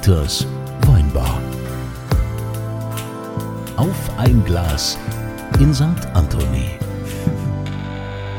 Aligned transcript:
Dieters 0.00 0.46
Weinbar. 0.86 1.42
Auf 3.76 4.18
ein 4.18 4.42
Glas 4.46 4.96
in 5.58 5.74
St. 5.74 5.84
Anthony. 6.14 6.70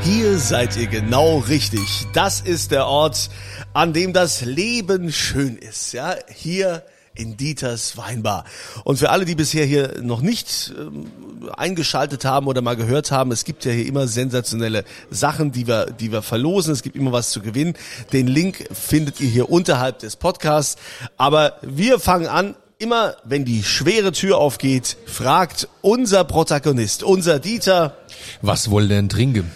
Hier 0.00 0.38
seid 0.38 0.76
ihr 0.76 0.88
genau 0.88 1.38
richtig. 1.38 2.08
Das 2.14 2.40
ist 2.40 2.72
der 2.72 2.86
Ort, 2.86 3.30
an 3.74 3.92
dem 3.92 4.12
das 4.12 4.40
Leben 4.40 5.12
schön 5.12 5.56
ist. 5.56 5.92
Ja, 5.92 6.16
hier 6.34 6.82
in 7.14 7.36
Dieters 7.36 7.96
Weinbar. 7.96 8.44
Und 8.84 8.98
für 8.98 9.10
alle, 9.10 9.24
die 9.24 9.34
bisher 9.34 9.64
hier 9.64 10.00
noch 10.02 10.20
nicht 10.20 10.72
ähm, 10.78 11.10
eingeschaltet 11.56 12.24
haben 12.24 12.46
oder 12.46 12.62
mal 12.62 12.76
gehört 12.76 13.10
haben, 13.10 13.32
es 13.32 13.44
gibt 13.44 13.64
ja 13.64 13.72
hier 13.72 13.86
immer 13.86 14.06
sensationelle 14.06 14.84
Sachen, 15.10 15.52
die 15.52 15.66
wir, 15.66 15.86
die 15.86 16.12
wir 16.12 16.22
verlosen. 16.22 16.72
Es 16.72 16.82
gibt 16.82 16.96
immer 16.96 17.12
was 17.12 17.30
zu 17.30 17.40
gewinnen. 17.40 17.74
Den 18.12 18.26
Link 18.26 18.68
findet 18.72 19.20
ihr 19.20 19.28
hier 19.28 19.50
unterhalb 19.50 19.98
des 19.98 20.16
Podcasts. 20.16 20.80
Aber 21.16 21.58
wir 21.62 21.98
fangen 21.98 22.26
an. 22.26 22.56
Immer 22.78 23.14
wenn 23.22 23.44
die 23.44 23.62
schwere 23.62 24.10
Tür 24.10 24.38
aufgeht, 24.38 24.96
fragt 25.06 25.68
unser 25.82 26.24
Protagonist, 26.24 27.04
unser 27.04 27.38
Dieter, 27.38 27.96
Was 28.40 28.70
wohl 28.70 28.88
denn 28.88 29.08
trinken? 29.08 29.52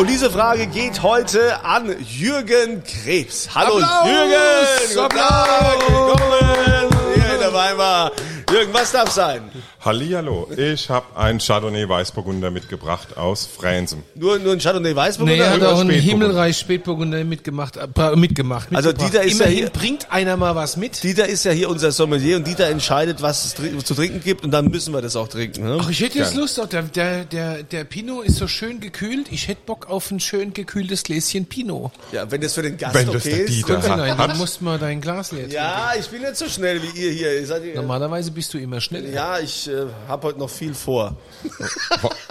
Und 0.00 0.08
diese 0.08 0.30
Frage 0.30 0.66
geht 0.66 1.02
heute 1.02 1.62
an 1.62 1.94
Jürgen 2.00 2.82
Krebs. 2.84 3.50
Hallo 3.54 3.76
Applaus! 3.80 4.08
Jürgen! 4.08 4.94
Guten 4.94 5.08
Tag! 5.10 5.76
Applaus! 5.76 5.90
Willkommen 5.90 7.14
hier 7.14 7.34
in 7.34 7.40
der 7.40 7.52
Weimar. 7.52 8.09
Jürgen, 8.52 8.72
was 8.74 8.90
darf 8.92 9.10
sein? 9.10 9.42
Hallihallo, 9.84 10.48
ich 10.56 10.90
habe 10.90 11.06
ein 11.16 11.38
Chardonnay 11.38 11.88
Weißburgunder 11.88 12.50
mitgebracht 12.50 13.16
aus 13.16 13.46
Fränsen. 13.46 14.02
Nur, 14.16 14.38
nur 14.40 14.52
ein 14.54 14.58
Chardonnay 14.58 14.94
Weißburgunder? 14.96 15.36
Nee, 15.36 15.40
er 15.42 15.50
hat 15.50 15.56
Oder- 15.58 15.72
auch 15.74 15.80
einen 15.80 15.90
Spätburgunder. 15.90 16.26
Himmelreich 16.26 16.58
Spätburgunder 16.58 17.24
mitgemacht, 17.24 17.76
äh, 17.76 18.16
mitgemacht. 18.16 18.68
Also. 18.74 18.92
Dieter 18.92 19.22
ist 19.22 19.38
ja 19.38 19.46
Immerhin 19.46 19.58
hier- 19.58 19.70
bringt 19.70 20.10
einer 20.12 20.36
mal 20.36 20.54
was 20.56 20.76
mit. 20.76 21.02
Dieter 21.02 21.28
ist 21.28 21.44
ja 21.44 21.52
hier 21.52 21.70
unser 21.70 21.92
Sommelier 21.92 22.36
und 22.36 22.46
Dieter 22.46 22.66
entscheidet, 22.66 23.22
was 23.22 23.44
es 23.44 23.56
tr- 23.56 23.84
zu 23.84 23.94
trinken 23.94 24.20
gibt 24.22 24.42
und 24.44 24.50
dann 24.50 24.66
müssen 24.68 24.92
wir 24.92 25.00
das 25.00 25.14
auch 25.16 25.28
trinken. 25.28 25.64
Ne? 25.64 25.78
Ach, 25.80 25.88
ich 25.88 26.00
hätte 26.00 26.18
jetzt 26.18 26.34
Lust, 26.34 26.58
auch 26.60 26.66
der, 26.66 26.82
der, 26.82 27.24
der, 27.24 27.62
der 27.62 27.84
Pinot 27.84 28.24
ist 28.24 28.36
so 28.36 28.48
schön 28.48 28.80
gekühlt. 28.80 29.28
Ich 29.30 29.46
hätte 29.48 29.60
Bock 29.64 29.88
auf 29.88 30.10
ein 30.10 30.18
schön 30.18 30.52
gekühltes 30.54 31.04
Gläschen 31.04 31.46
Pinot. 31.46 31.92
Ja, 32.12 32.28
wenn 32.30 32.40
das 32.40 32.54
für 32.54 32.62
den 32.62 32.76
Gast 32.76 32.94
Wenn 32.94 33.06
das 33.06 33.16
okay 33.16 33.30
der 33.30 33.44
ist. 33.44 33.50
Dieter 33.54 33.82
hat. 33.82 33.96
Nein, 33.96 34.16
dann 34.18 34.38
musst 34.38 34.60
du 34.60 34.64
mal 34.64 34.78
dein 34.78 35.00
Glas 35.00 35.30
leer 35.30 35.42
trinken. 35.42 35.54
Ja, 35.54 35.92
ich 35.98 36.08
bin 36.08 36.22
nicht 36.22 36.36
so 36.36 36.48
schnell 36.48 36.80
wie 36.82 37.00
ihr 37.00 37.12
hier. 37.12 37.30
Normalerweise 37.76 38.30
bist 38.40 38.54
du 38.54 38.58
immer 38.58 38.80
schnell. 38.80 39.12
ja, 39.12 39.38
ich 39.38 39.68
äh, 39.68 39.84
habe 40.08 40.28
heute 40.28 40.38
noch 40.38 40.48
viel 40.48 40.72
vor. 40.72 41.14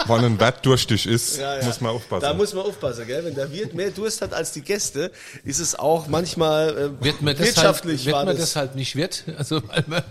Wann 0.08 0.26
ein 0.26 0.40
Wert 0.40 0.66
durstig 0.66 1.06
ist, 1.06 1.38
Ja, 1.38 1.60
ja. 1.60 1.64
muss 1.66 1.82
man 1.82 1.92
aufpassen. 1.92 2.22
Da 2.24 2.34
muss 2.34 2.52
man 2.56 2.66
aufpassen, 2.66 3.06
gell? 3.06 3.24
Wenn 3.24 3.36
der 3.36 3.52
Wirt 3.52 3.76
mehr 3.76 3.92
Durst 3.92 4.20
hat 4.24 4.34
als 4.34 4.52
die 4.52 4.62
Gäste, 4.62 5.12
ist 5.44 5.60
es 5.60 5.78
auch 5.78 6.08
manchmal 6.08 6.70
äh, 7.00 7.04
Wird 7.06 7.22
man 7.22 7.36
deshalb, 7.36 7.56
wirtschaftlich 7.58 8.06
wird 8.08 8.16
war 8.16 8.26
man 8.26 8.36
das. 8.36 8.46
deshalb 8.48 8.74
nicht 8.74 8.96
wird, 8.96 9.24
also 9.38 9.62
weil 9.68 9.84
man, 9.86 10.02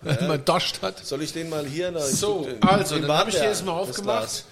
weil 0.00 0.28
man 0.28 0.42
Dorscht 0.46 0.80
hat. 0.80 1.04
Soll 1.04 1.20
ich 1.22 1.34
den 1.34 1.50
mal 1.50 1.66
hier? 1.66 1.90
Na, 1.90 2.00
So, 2.00 2.44
den- 2.46 2.62
also, 2.62 2.94
den 2.94 3.06
dann 3.06 3.18
habe 3.18 3.28
ich 3.28 3.36
dir 3.36 3.42
wir 3.42 3.48
jetzt 3.50 3.66
mal 3.66 3.72
an, 3.78 3.86
das 3.86 3.88
aufgemacht. 3.98 4.44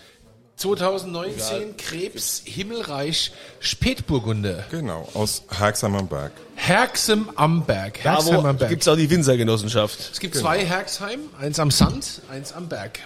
Glas. 0.57 0.63
2019 0.63 1.77
Krebs 1.77 2.43
Himmelreich 2.45 3.33
Spätburgunder. 3.61 4.65
genau, 4.71 5.09
aus 5.15 5.43
Herxheim 5.51 5.95
am 5.97 6.09
Berg. 6.09 6.33
Herxem 6.55 7.31
am 7.37 7.65
Berg. 7.65 7.99
Da 8.03 8.15
Herxheim 8.15 8.47
am 8.47 8.57
Berg. 8.57 8.71
gibt's 8.71 8.87
auch 8.89 8.97
die 8.97 9.11
Winzergenossenschaft. 9.11 9.99
es 10.13 10.21
gibt 10.21 10.35
zwei 10.37 10.65
Herxheim, 10.65 11.21
eins 11.41 11.59
am 11.59 11.71
Sand, 11.71 12.23
eins 12.31 12.53
am 12.53 12.69
Berg. 12.69 13.01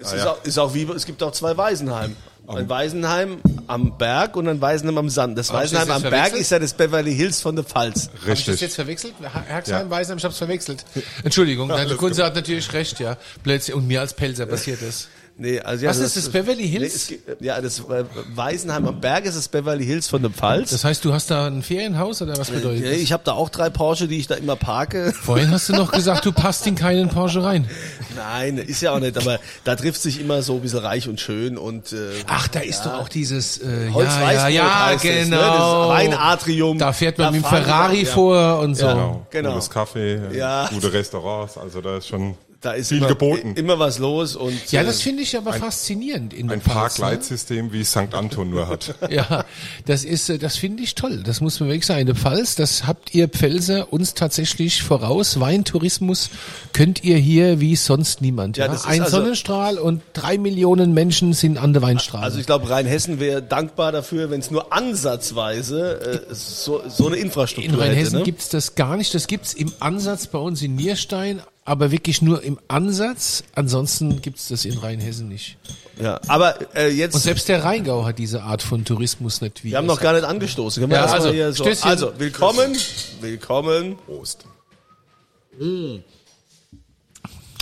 Es 0.00 0.12
ist, 0.12 0.26
auch, 0.26 0.44
ist 0.44 0.58
auch 0.58 0.74
wie, 0.74 0.82
es 0.94 1.06
gibt 1.06 1.22
auch 1.22 1.32
zwei 1.32 1.56
Waisenheim. 1.56 2.14
Ein 2.46 2.66
Waisenheim 2.68 3.40
am 3.66 3.98
Berg 3.98 4.34
und 4.36 4.48
ein 4.48 4.58
Waisenheim 4.60 4.96
am 4.96 5.10
Sand. 5.10 5.36
Das 5.36 5.50
Hab 5.50 5.56
Waisenheim 5.56 5.90
am 5.90 6.02
Berg 6.02 6.32
ist 6.34 6.50
ja 6.50 6.58
das 6.58 6.72
Beverly 6.72 7.14
Hills 7.14 7.42
von 7.42 7.54
der 7.56 7.64
Pfalz. 7.64 8.04
Habe 8.06 8.14
ich 8.16 8.20
das 8.22 8.28
Richtig. 8.48 8.60
jetzt 8.62 8.74
verwechselt? 8.76 9.14
Her- 9.20 9.42
Herxheim, 9.46 9.86
Ja. 9.86 9.90
Weisenheim, 9.90 10.16
ich 10.18 10.24
habe 10.24 10.32
es 10.32 10.38
verwechselt. 10.38 10.84
Entschuldigung, 11.24 11.68
der 11.68 11.76
Alles 11.78 11.96
Kunze 11.98 12.24
hat 12.24 12.34
natürlich 12.36 12.72
recht, 12.72 13.00
ja. 13.00 13.18
Plötzlich, 13.42 13.76
und 13.76 13.86
mir 13.86 14.00
als 14.00 14.14
Pelzer 14.14 14.46
passiert 14.46 14.80
das. 14.80 15.08
Nee, 15.40 15.60
also 15.60 15.84
ja, 15.84 15.90
Was 15.90 15.98
ist 16.00 16.16
das, 16.16 16.28
Beverly 16.30 16.66
Hills? 16.68 16.80
Nee, 16.82 16.96
es 16.96 17.06
gibt, 17.06 17.40
ja, 17.42 17.60
das 17.60 17.78
äh, 17.78 18.04
Waisenheim 18.34 18.88
am 18.88 19.00
Berg 19.00 19.24
ist 19.24 19.36
das 19.36 19.46
Beverly 19.46 19.84
Hills 19.86 20.08
von 20.08 20.20
der 20.20 20.32
Pfalz. 20.32 20.70
Das 20.70 20.82
heißt, 20.82 21.04
du 21.04 21.12
hast 21.12 21.30
da 21.30 21.46
ein 21.46 21.62
Ferienhaus 21.62 22.20
oder 22.22 22.36
was 22.36 22.50
bedeutet 22.50 22.82
Nee, 22.82 22.90
das? 22.90 23.00
ich 23.00 23.12
habe 23.12 23.22
da 23.24 23.32
auch 23.34 23.48
drei 23.48 23.70
Porsche, 23.70 24.08
die 24.08 24.18
ich 24.18 24.26
da 24.26 24.34
immer 24.34 24.56
parke. 24.56 25.12
Vorhin 25.12 25.52
hast 25.52 25.68
du 25.68 25.74
noch 25.74 25.92
gesagt, 25.92 26.26
du 26.26 26.32
passt 26.32 26.66
in 26.66 26.74
keinen 26.74 27.08
Porsche 27.08 27.44
rein. 27.44 27.70
Nein, 28.16 28.58
ist 28.58 28.82
ja 28.82 28.90
auch 28.92 28.98
nicht, 28.98 29.16
aber 29.16 29.38
da 29.62 29.76
trifft 29.76 30.02
sich 30.02 30.20
immer 30.20 30.42
so 30.42 30.54
ein 30.56 30.60
bisschen 30.60 30.80
reich 30.80 31.08
und 31.08 31.20
schön 31.20 31.56
und 31.56 31.92
äh, 31.92 31.96
Ach, 32.26 32.48
da 32.48 32.58
ist 32.58 32.82
doch 32.82 32.94
auch 32.94 33.08
dieses 33.08 33.58
äh, 33.58 33.90
Holzweißbrot 33.92 34.32
ja, 34.34 34.48
ja, 34.48 34.66
ja, 34.66 34.86
heißt 34.86 35.04
es, 35.04 35.28
ne? 35.28 35.36
genau. 35.36 35.88
Das 35.88 35.98
Weinatrium. 35.98 36.78
Da 36.78 36.92
fährt 36.92 37.16
man 37.16 37.26
Da 37.28 37.30
mit 37.30 37.44
dem 37.44 37.48
Ferrari 37.48 38.02
ja. 38.02 38.12
vor 38.12 38.58
und 38.58 38.74
so. 38.74 38.86
Genau. 38.88 39.26
genau. 39.30 39.52
Gutes 39.52 39.70
Kaffee, 39.70 40.18
Ja. 40.36 40.68
gute 40.72 40.92
Restaurants, 40.92 41.56
also 41.56 41.80
da 41.80 41.98
ist 41.98 42.08
schon 42.08 42.34
Da 42.60 42.72
ist 42.72 42.88
viel 42.88 42.98
immer, 42.98 43.06
geboten. 43.06 43.54
immer 43.54 43.78
was 43.78 43.98
los 44.00 44.34
und 44.34 44.72
Ja, 44.72 44.80
äh, 44.80 44.84
das 44.84 45.00
finde 45.00 45.22
ich 45.22 45.36
aber 45.36 45.52
faszinierend 45.52 46.34
in 46.34 46.50
Ein 46.50 46.58
ne? 46.58 46.64
Parkleitsystem, 46.64 47.72
wie 47.72 47.84
St. 47.84 48.12
Anton 48.14 48.50
nur 48.50 48.66
hat. 48.66 48.96
Ja, 49.10 49.44
das 49.86 50.02
ist, 50.04 50.28
äh, 50.28 50.38
das 50.38 50.56
finde 50.56 50.82
ich 50.82 50.96
toll. 50.96 51.22
Das 51.22 51.40
muss 51.40 51.60
man 51.60 51.68
wirklich 51.68 51.86
sagen. 51.86 52.00
In 52.00 52.06
der 52.08 52.16
Pfalz, 52.16 52.56
das 52.56 52.84
habt 52.84 53.14
ihr 53.14 53.28
Pfälzer 53.28 53.92
uns 53.92 54.14
tatsächlich 54.14 54.82
voraus. 54.82 55.38
Weintourismus 55.38 56.30
könnt 56.72 57.04
ihr 57.04 57.16
hier 57.16 57.60
wie 57.60 57.76
sonst 57.76 58.22
niemand. 58.22 58.56
Ja, 58.56 58.64
Ja, 58.66 58.72
das 58.72 58.80
ist 58.80 58.86
Ein 58.88 59.02
also- 59.02 59.18
Sonnenstrahl 59.18 59.78
und 59.78 60.02
drei 60.12 60.36
Millionen 60.36 60.92
Menschen 60.94 61.34
sind 61.34 61.58
an 61.58 61.72
der 61.72 61.82
Weinstraße. 61.82 62.24
Also 62.24 62.38
ich 62.40 62.46
glaube, 62.46 62.68
Rheinhessen 62.70 63.20
wäre 63.20 63.40
dankbar 63.40 63.92
dafür, 63.92 64.30
wenn 64.30 64.40
es 64.40 64.50
nur 64.50 64.72
ansatzweise 64.72 66.24
äh, 66.28 66.34
so, 66.34 66.82
so 66.88 67.06
eine 67.06 67.16
Infrastruktur 67.16 67.72
in 67.74 67.78
Rheinhessen 67.80 68.04
hätte. 68.04 68.16
Ne? 68.18 68.22
gibt's 68.24 68.48
das 68.48 68.74
gar 68.74 68.96
nicht. 68.96 69.14
Das 69.14 69.26
gibt's 69.28 69.54
im 69.54 69.72
Ansatz 69.80 70.26
bei 70.26 70.38
uns 70.38 70.60
in 70.62 70.74
Nierstein, 70.74 71.40
aber 71.68 71.90
wirklich 71.90 72.22
nur 72.22 72.42
im 72.42 72.58
Ansatz. 72.66 73.44
Ansonsten 73.54 74.22
gibt's 74.22 74.48
das 74.48 74.64
in 74.64 74.78
Rheinhessen 74.78 75.28
nicht. 75.28 75.58
Ja, 76.00 76.20
aber 76.26 76.74
äh, 76.74 76.88
jetzt, 76.88 77.14
Und 77.14 77.20
selbst 77.20 77.48
der 77.48 77.62
Rheingau 77.62 78.06
hat 78.06 78.18
diese 78.18 78.42
Art 78.42 78.62
von 78.62 78.84
Tourismus 78.84 79.40
nicht 79.40 79.64
wie 79.64 79.70
wir 79.70 79.78
haben 79.78 79.86
noch 79.86 80.00
gar 80.00 80.14
nicht 80.14 80.24
angestoßen. 80.24 80.90
Ja, 80.90 81.04
also, 81.04 81.30
hier 81.30 81.52
so, 81.52 81.64
Stößchen. 81.64 81.90
also 81.90 82.12
willkommen, 82.18 82.76
willkommen. 83.20 83.96
Prost. 84.06 84.44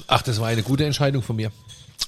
Ach, 0.06 0.22
das 0.22 0.40
war 0.40 0.48
eine 0.48 0.62
gute 0.62 0.84
Entscheidung 0.84 1.22
von 1.22 1.36
mir. 1.36 1.50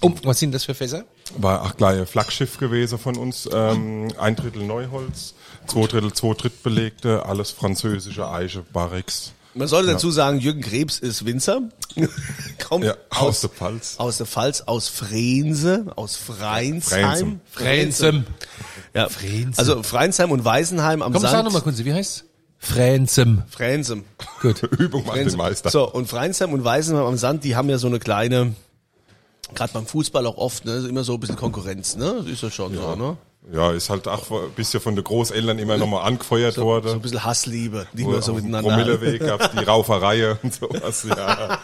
Oh, 0.01 0.13
was 0.23 0.39
sind 0.39 0.55
das 0.55 0.65
für 0.65 0.75
Fässer? 0.75 1.05
War 1.37 1.63
auch 1.63 1.77
gleich 1.77 1.99
ein 1.99 2.07
Flaggschiff 2.07 2.59
gewesen 2.59 2.99
von 2.99 3.17
uns. 3.17 3.49
Ähm, 3.53 4.13
ein 4.19 4.37
Drittel 4.37 4.63
Neuholz, 4.63 5.35
zwei 5.67 5.87
Drittel, 5.87 6.13
zwei 6.13 6.35
Drittbelegte, 6.35 7.27
alles 7.27 7.51
französische 7.51 8.31
Eiche, 8.31 8.63
Barrix. 8.73 9.33
Man 9.59 9.69
sollte 9.69 9.93
dazu 9.93 10.11
sagen, 10.11 10.39
Jürgen 10.41 10.61
Krebs 10.63 10.99
ist 10.99 11.25
Winzer. 11.25 11.63
Kommt 12.69 12.85
Ja, 12.85 12.95
aus 13.11 13.19
aus, 13.21 13.41
der 13.43 13.51
Pfalz. 13.51 13.95
aus 13.99 14.17
der 14.19 14.27
Pfalz, 14.27 14.63
aus 14.67 14.89
Frense, 14.89 15.87
aus 15.97 16.17
Freinsheim. 16.17 17.41
Fränzem. 17.51 18.25
Ja. 18.95 19.09
Fränzem. 19.09 19.55
Also 19.57 19.83
Freinsheim 19.83 20.31
und 20.31 20.45
Weisenheim 20.45 21.03
am 21.03 21.13
Komm, 21.13 21.23
sag 21.23 21.31
Sand. 21.33 21.45
nochmal 21.45 21.63
kurz, 21.63 21.79
wie 21.79 21.93
heißt 21.93 22.25
Fränzem. 22.59 23.43
Fränzem. 23.51 24.05
Gut. 24.43 24.63
Übung 24.79 25.05
macht 25.05 25.17
den 25.17 25.23
Frenzen. 25.25 25.37
Meister. 25.39 25.71
So, 25.71 25.91
und 25.91 26.09
Freinsheim 26.09 26.53
und 26.53 26.65
Weisenheim 26.65 27.05
am 27.05 27.17
Sand, 27.17 27.45
die 27.45 27.55
haben 27.57 27.69
ja 27.71 27.79
so 27.79 27.87
eine 27.87 27.99
kleine, 27.99 28.55
gerade 29.55 29.73
beim 29.73 29.87
Fußball 29.87 30.27
auch 30.27 30.37
oft, 30.37 30.65
ne, 30.65 30.85
immer 30.89 31.05
so 31.05 31.15
ein 31.15 31.21
bisschen 31.21 31.37
Konkurrenz, 31.37 31.97
ne? 31.97 32.17
Das 32.19 32.27
ist 32.27 32.43
ja 32.43 32.51
schon 32.51 32.75
so, 32.75 32.95
ne? 32.97 33.17
Ja, 33.53 33.73
ist 33.73 33.89
halt 33.89 34.07
auch 34.09 34.31
ein 34.31 34.51
bisschen 34.57 34.81
von 34.81 34.95
den 34.95 35.05
Großeltern 35.05 35.59
immer 35.59 35.79
nochmal 35.79 36.07
angefeuert 36.07 36.55
So 36.55 36.61
ein 36.63 36.67
worden. 36.67 37.01
bisschen 37.01 37.25
Hassliebe, 37.25 37.87
die 37.95 38.07
wir 38.07 38.21
so 38.21 38.35
miteinander 38.35 38.71
haben. 38.73 38.83
Promilleweg 38.85 39.21
gab's 39.21 39.51
die 39.53 39.65
Rauferei 39.65 40.33
und 40.43 40.53
sowas, 40.53 41.07
ja. 41.09 41.59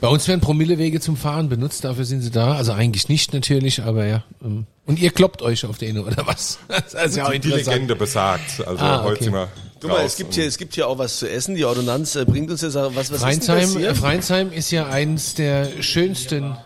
Bei 0.00 0.08
uns 0.08 0.26
werden 0.28 0.40
Promillewege 0.40 1.00
zum 1.00 1.16
Fahren 1.16 1.48
benutzt, 1.48 1.84
dafür 1.84 2.04
sind 2.04 2.22
sie 2.22 2.30
da. 2.30 2.54
Also 2.54 2.72
eigentlich 2.72 3.08
nicht 3.08 3.32
natürlich, 3.32 3.82
aber 3.82 4.04
ja. 4.06 4.22
ähm. 4.42 4.66
Und 4.84 4.98
ihr 5.00 5.10
kloppt 5.10 5.42
euch 5.42 5.64
auf 5.64 5.78
den 5.78 5.98
oder 5.98 6.26
was? 6.26 6.58
Das 6.68 6.92
ist 7.10 7.16
ja 7.16 7.26
auch 7.26 7.30
Die, 7.32 7.38
die. 7.40 7.50
Legende 7.50 7.94
besagt. 7.96 8.60
Also 8.66 8.84
Ah, 8.84 9.02
heute 9.04 9.14
okay. 9.16 9.24
sind 9.24 9.32
wir 9.34 9.48
Guck 9.80 9.90
mal, 9.90 10.04
es 10.04 10.16
gibt 10.16 10.34
hier, 10.34 10.46
es 10.46 10.58
gibt 10.58 10.74
hier 10.76 10.86
auch 10.86 10.98
was 10.98 11.18
zu 11.18 11.28
essen. 11.28 11.56
Die 11.56 11.64
Ordonnanz 11.64 12.14
äh, 12.14 12.24
bringt 12.24 12.50
uns 12.52 12.62
jetzt 12.62 12.76
auch 12.76 12.94
was, 12.94 13.10
was 13.10 13.22
ist 13.22 13.22
denn 13.24 13.38
das 13.40 13.46
Freinsheim, 13.46 13.68
hier? 13.80 13.90
äh, 13.90 13.94
Freinsheim 13.96 14.52
ist 14.52 14.70
ja 14.70 14.86
eins 14.86 15.34
der 15.34 15.68
schönsten. 15.82 16.56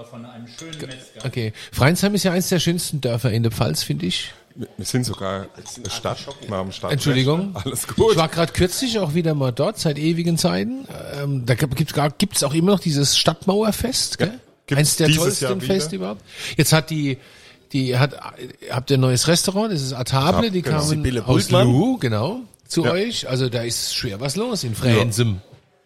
Aber 0.00 0.08
von 0.08 0.24
einem 0.24 0.46
schönen 0.48 0.78
Metzger. 0.78 1.24
Okay. 1.24 1.52
Freinsheim 1.72 2.14
ist 2.14 2.22
ja 2.24 2.32
eins 2.32 2.48
der 2.48 2.58
schönsten 2.58 3.00
Dörfer 3.00 3.30
in 3.30 3.42
der 3.42 3.52
Pfalz, 3.52 3.82
finde 3.82 4.06
ich. 4.06 4.32
Wir 4.54 4.84
sind 4.84 5.04
sogar 5.04 5.46
eine 5.56 5.90
Stadt, 5.90 6.26
wir 6.46 6.56
haben 6.56 6.72
Stadt. 6.72 6.90
Entschuldigung. 6.92 7.54
Alles 7.64 7.86
gut. 7.86 8.12
Ich 8.12 8.16
war 8.16 8.28
gerade 8.28 8.52
kürzlich 8.52 8.98
auch 8.98 9.14
wieder 9.14 9.34
mal 9.34 9.52
dort, 9.52 9.78
seit 9.78 9.98
ewigen 9.98 10.38
Zeiten. 10.38 10.86
Ähm, 11.22 11.46
da 11.46 11.54
gibt's 11.54 11.92
gar- 11.92 12.10
gibt's 12.10 12.42
auch 12.42 12.52
immer 12.54 12.72
noch 12.72 12.80
dieses 12.80 13.16
Stadtmauerfest, 13.16 14.18
gell? 14.18 14.40
gibt's 14.66 14.78
Eins 14.80 14.96
der 14.96 15.08
tollsten. 15.10 15.60
Feste 15.60 15.96
überhaupt. 15.96 16.22
Jetzt 16.56 16.72
hat 16.72 16.90
die, 16.90 17.18
die 17.72 17.96
hat, 17.96 18.16
habt 18.70 18.90
ihr 18.90 18.96
ein 18.98 19.00
neues 19.00 19.28
Restaurant, 19.28 19.72
das 19.72 19.82
ist 19.82 19.92
Atable, 19.92 20.46
Ja, 20.46 20.50
die 20.50 20.62
genau. 20.62 20.78
kamen 20.78 20.88
Sibylle 20.88 21.26
aus. 21.26 21.50
Lu, 21.50 21.98
genau, 21.98 22.40
zu 22.66 22.84
Ja. 22.84 22.92
euch. 22.92 23.28
Also 23.28 23.48
da 23.48 23.62
ist 23.62 23.94
schwer 23.94 24.20
was 24.20 24.34
los 24.36 24.64
in 24.64 24.74
Fränzem. 24.74 25.40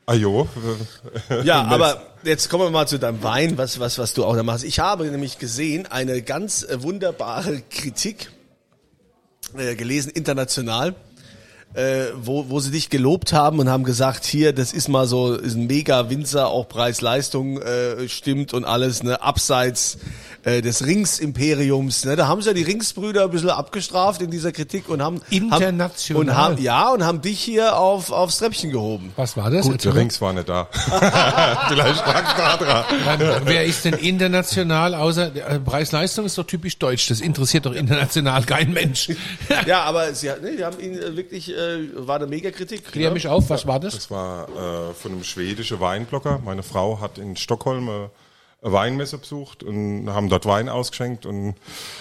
Ah 0.07 0.15
jo. 0.15 0.49
Ja, 1.45 1.63
aber 1.69 2.14
jetzt 2.25 2.49
kommen 2.49 2.65
wir 2.65 2.71
mal 2.71 2.89
zu 2.89 2.99
deinem 2.99 3.23
Wein, 3.23 3.59
was, 3.59 3.81
was, 3.81 3.99
was 3.99 4.15
du 4.15 4.25
auch 4.25 4.37
da 4.37 4.43
machst. 4.43 4.65
Ich 4.65 4.79
habe 4.81 5.05
nämlich 5.07 5.39
gesehen, 5.39 5.87
eine 5.87 6.23
ganz 6.23 6.63
äh, 6.63 6.83
wunderbare 6.83 7.63
Kritik 7.71 8.31
äh, 9.57 9.75
gelesen, 9.75 10.11
international, 10.11 10.95
äh, 11.75 12.07
wo, 12.17 12.49
wo 12.49 12.61
sie 12.61 12.71
dich 12.71 12.89
gelobt 12.89 13.33
haben 13.33 13.59
und 13.59 13.69
haben 13.69 13.85
gesagt, 13.85 14.25
hier, 14.25 14.53
das 14.53 14.73
ist 14.73 14.89
mal 14.89 15.07
so, 15.07 15.35
ist 15.35 15.55
ein 15.57 15.67
mega 15.67 16.09
Winzer, 16.09 16.49
auch 16.49 16.69
Preis-Leistung 16.69 17.61
äh, 17.61 18.09
stimmt 18.09 18.55
und 18.55 18.65
alles, 18.65 19.03
ne, 19.03 19.21
abseits 19.21 19.99
äh, 20.45 20.63
des 20.63 20.87
Rings-Imperiums. 20.87 22.05
Ne? 22.05 22.17
Da 22.17 22.29
haben 22.29 22.43
sie 22.43 22.49
ja 22.49 22.55
die 22.55 22.63
Ringsbrüder 22.63 23.25
ein 23.25 23.31
bisschen 23.31 23.51
abgestraft 23.51 24.23
in 24.23 24.31
dieser 24.31 24.53
Kritik 24.53 24.89
und 24.89 25.03
haben 25.03 25.21
International. 25.31 26.21
Haben, 26.21 26.29
und 26.29 26.37
haben, 26.37 26.63
ja, 26.63 26.91
und 26.91 27.05
haben 27.05 27.23
dich 27.23 27.41
hier 27.41 27.77
auf, 27.77 28.13
aufs 28.13 28.39
Treppchen 28.39 28.71
gehoben. 28.71 29.13
Was 29.17 29.37
war 29.37 29.51
das? 29.51 29.67
Gut, 29.67 29.85
der 29.85 29.93
mal. 29.93 30.01
Rings 30.01 30.21
war 30.21 30.33
nicht 30.33 30.49
da. 30.49 30.69
Vielleicht 31.69 32.07
lag 32.07 32.37
da 32.37 32.57
dran. 32.57 33.43
Wer 33.45 33.65
ist 33.65 33.85
denn 33.85 33.95
international 33.95 34.95
außer 34.95 35.35
äh, 35.35 35.59
Preis-Leistung 35.59 36.27
ist 36.27 36.39
doch 36.39 36.47
typisch 36.47 36.79
deutsch. 36.79 37.09
Das 37.09 37.21
interessiert 37.21 37.67
doch 37.67 37.75
international 37.75 38.45
kein 38.45 38.73
Mensch. 38.73 39.09
Ja, 39.67 39.83
aber 39.85 40.13
sie 40.15 40.31
hat, 40.31 40.43
nee, 40.43 40.57
die 40.57 40.65
haben 40.65 40.79
ihn 40.79 40.99
äh, 40.99 41.17
wirklich, 41.17 41.51
äh, 41.51 41.64
war 41.95 42.17
eine 42.17 42.27
mega 42.27 42.51
Kritik. 42.51 42.85
Klär 42.91 43.11
mich 43.11 43.29
auf, 43.29 43.51
was 43.51 43.67
war 43.67 43.81
das? 43.81 43.95
Das 43.95 44.11
war 44.11 44.49
äh, 44.49 44.95
von 44.95 45.13
einem 45.13 45.25
schwedischen 45.25 45.81
Weinblogger. 45.81 46.41
Meine 46.45 46.63
Frau 46.63 47.01
hat 47.01 47.19
in 47.19 47.37
Stockholm 47.37 47.89
äh, 47.89 48.09
eine 48.63 48.73
Weinmesse 48.73 49.19
besucht 49.19 49.63
und 49.63 50.09
haben 50.11 50.29
dort 50.29 50.47
Wein 50.47 50.69
ausgeschenkt 50.69 51.27
und 51.27 51.55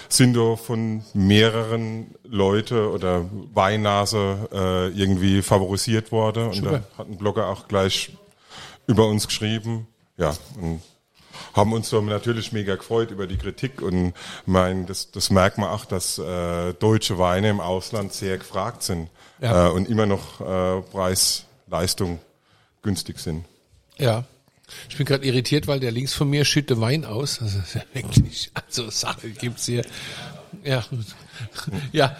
sind 0.08 0.34
da 0.34 0.56
von 0.56 1.04
mehreren 1.12 2.14
Leute 2.24 2.90
oder 2.90 3.26
Weinnase 3.52 4.48
äh, 4.52 4.88
irgendwie 4.88 5.42
favorisiert 5.42 6.10
worden. 6.10 6.48
Und 6.48 6.64
da 6.64 6.82
hat 6.96 7.08
ein 7.08 7.18
Blogger 7.18 7.48
auch 7.48 7.68
gleich 7.68 8.16
über 8.86 9.06
uns 9.06 9.26
geschrieben. 9.26 9.86
Ja, 10.16 10.34
und 10.60 10.80
haben 11.54 11.72
uns 11.72 11.88
so 11.88 12.00
natürlich 12.00 12.52
mega 12.52 12.76
gefreut 12.76 13.10
über 13.10 13.26
die 13.26 13.36
Kritik 13.36 13.82
und 13.82 14.12
mein, 14.46 14.86
das, 14.86 15.10
das 15.10 15.30
merkt 15.30 15.58
man 15.58 15.68
auch, 15.68 15.84
dass 15.84 16.18
äh, 16.18 16.74
deutsche 16.74 17.18
Weine 17.18 17.50
im 17.50 17.60
Ausland 17.60 18.12
sehr 18.12 18.38
gefragt 18.38 18.82
sind 18.82 19.08
Ja. 19.44 19.66
äh, 19.66 19.70
und 19.70 19.88
immer 19.88 20.06
noch 20.06 20.40
äh, 20.40 20.80
Preis-Leistung 20.90 22.18
günstig 22.82 23.18
sind. 23.18 23.44
Ja. 23.98 24.24
Ich 24.88 24.96
bin 24.96 25.04
gerade 25.04 25.26
irritiert, 25.26 25.66
weil 25.66 25.78
der 25.78 25.92
links 25.92 26.14
von 26.14 26.30
mir 26.30 26.46
schütte 26.46 26.80
Wein 26.80 27.04
aus. 27.04 27.38
Ist 27.38 27.74
ja 27.74 27.82
wirklich, 27.92 28.50
also 28.54 28.88
Sache 28.88 29.28
gibt's 29.30 29.66
hier. 29.66 29.84
Ja. 30.64 30.84
Ja. 31.90 32.16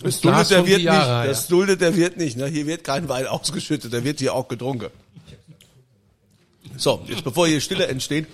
Das 0.00 0.20
duldet 0.20 0.50
der 0.50 0.64
Wirt 0.64 0.78
nicht. 0.78 0.96
Das 0.96 1.48
duldet 1.48 1.80
der 1.80 1.96
Wirt 1.96 2.16
nicht. 2.16 2.36
Ne? 2.36 2.46
Hier 2.46 2.64
wird 2.64 2.84
kein 2.84 3.08
Wein 3.08 3.26
ausgeschüttet, 3.26 3.92
der 3.92 4.04
wird 4.04 4.20
hier 4.20 4.32
auch 4.32 4.46
getrunken. 4.46 4.90
So, 6.76 7.02
jetzt 7.08 7.24
bevor 7.24 7.48
hier 7.48 7.60
Stille 7.60 7.88
entsteht, 7.88 8.28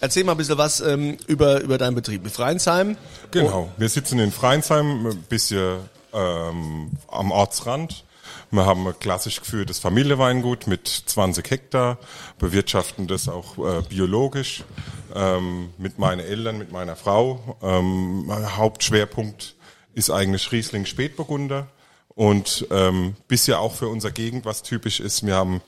erzähl 0.00 0.24
mal 0.24 0.32
ein 0.32 0.38
bisschen 0.38 0.58
was 0.58 0.80
ähm, 0.80 1.16
über, 1.26 1.62
über 1.62 1.78
deinen 1.78 1.94
Betrieb. 1.94 2.22
Mit 2.22 2.32
Freinsheim. 2.32 2.98
Genau. 3.30 3.72
Wir 3.78 3.88
sitzen 3.88 4.18
in 4.18 4.30
Freinsheim, 4.30 5.06
ein 5.06 5.22
bisschen 5.30 5.78
ähm, 6.12 6.90
am 7.08 7.30
Ortsrand. 7.30 8.04
Wir 8.50 8.66
haben 8.66 8.86
ein 8.86 8.98
klassisch 8.98 9.40
geführtes 9.40 9.78
Familienweingut 9.78 10.66
mit 10.66 10.86
20 10.86 11.50
Hektar, 11.50 11.98
bewirtschaften 12.38 13.06
das 13.06 13.28
auch 13.28 13.58
äh, 13.58 13.82
biologisch 13.88 14.64
ähm, 15.14 15.70
mit 15.78 15.98
meinen 15.98 16.20
Eltern, 16.20 16.58
mit 16.58 16.70
meiner 16.70 16.96
Frau. 16.96 17.56
Ähm, 17.62 18.26
mein 18.26 18.56
Hauptschwerpunkt 18.56 19.54
ist 19.94 20.10
eigentlich 20.10 20.52
Riesling 20.52 20.86
Spätburgunder 20.86 21.68
und 22.08 22.66
ähm, 22.70 23.16
bisher 23.26 23.60
auch 23.60 23.74
für 23.74 23.88
unsere 23.88 24.12
Gegend, 24.12 24.44
was 24.44 24.62
typisch 24.62 25.00
ist, 25.00 25.24
wir 25.26 25.34
haben 25.34 25.62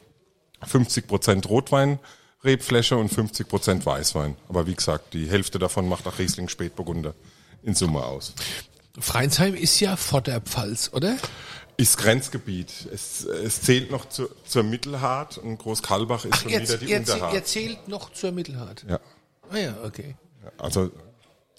50 0.66 1.06
Prozent 1.06 1.48
Rotwein. 1.48 1.98
Rebfläche 2.44 2.96
und 2.96 3.08
50 3.08 3.48
Prozent 3.48 3.86
Weißwein. 3.86 4.36
Aber 4.48 4.66
wie 4.66 4.74
gesagt, 4.74 5.14
die 5.14 5.26
Hälfte 5.28 5.58
davon 5.58 5.88
macht 5.88 6.06
auch 6.06 6.18
Riesling 6.18 6.48
Spätburgunder 6.48 7.14
in 7.62 7.74
Summe 7.74 8.04
aus. 8.04 8.34
Freinsheim 8.98 9.54
ist 9.54 9.80
ja 9.80 9.96
Vorderpfalz, 9.96 10.90
oder? 10.92 11.16
Ist 11.76 11.98
Grenzgebiet. 11.98 12.70
Es, 12.92 13.24
es 13.24 13.62
zählt 13.62 13.90
noch 13.90 14.08
zu, 14.08 14.28
zur 14.46 14.62
Mittelhart 14.62 15.38
und 15.38 15.58
Großkalbach 15.58 16.24
ist 16.24 16.36
schon 16.42 16.52
wieder 16.52 16.76
die 16.76 16.86
ihr, 16.86 16.98
Unterhart. 16.98 17.34
ihr 17.34 17.44
zählt 17.44 17.88
noch 17.88 18.12
zur 18.12 18.30
Mittelhart. 18.30 18.84
Ja. 18.88 19.00
Ah 19.50 19.56
ja, 19.56 19.74
okay. 19.84 20.14
Also 20.58 20.90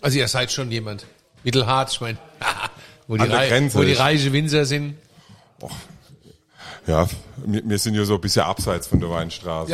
Also 0.02 0.18
ihr 0.18 0.28
seid 0.30 0.52
schon 0.52 0.72
jemand. 0.72 1.06
Mittelhart, 1.44 1.92
ich 1.92 2.00
meine, 2.02 2.18
wo, 3.08 3.18
die 3.18 3.28
der 3.28 3.48
Grenze. 3.50 3.78
wo 3.78 3.84
die 3.84 3.94
reiche 3.94 4.32
Winzer 4.32 4.64
sind. 4.66 4.96
ja, 6.88 7.08
wir, 7.46 7.62
wir 7.70 7.78
sind 7.80 7.96
ja 7.96 8.06
so 8.06 8.16
ein 8.16 8.22
bisschen 8.22 8.44
abseits 8.44 8.88
von 8.88 9.02
der 9.02 9.10
Weinstraße. 9.10 9.72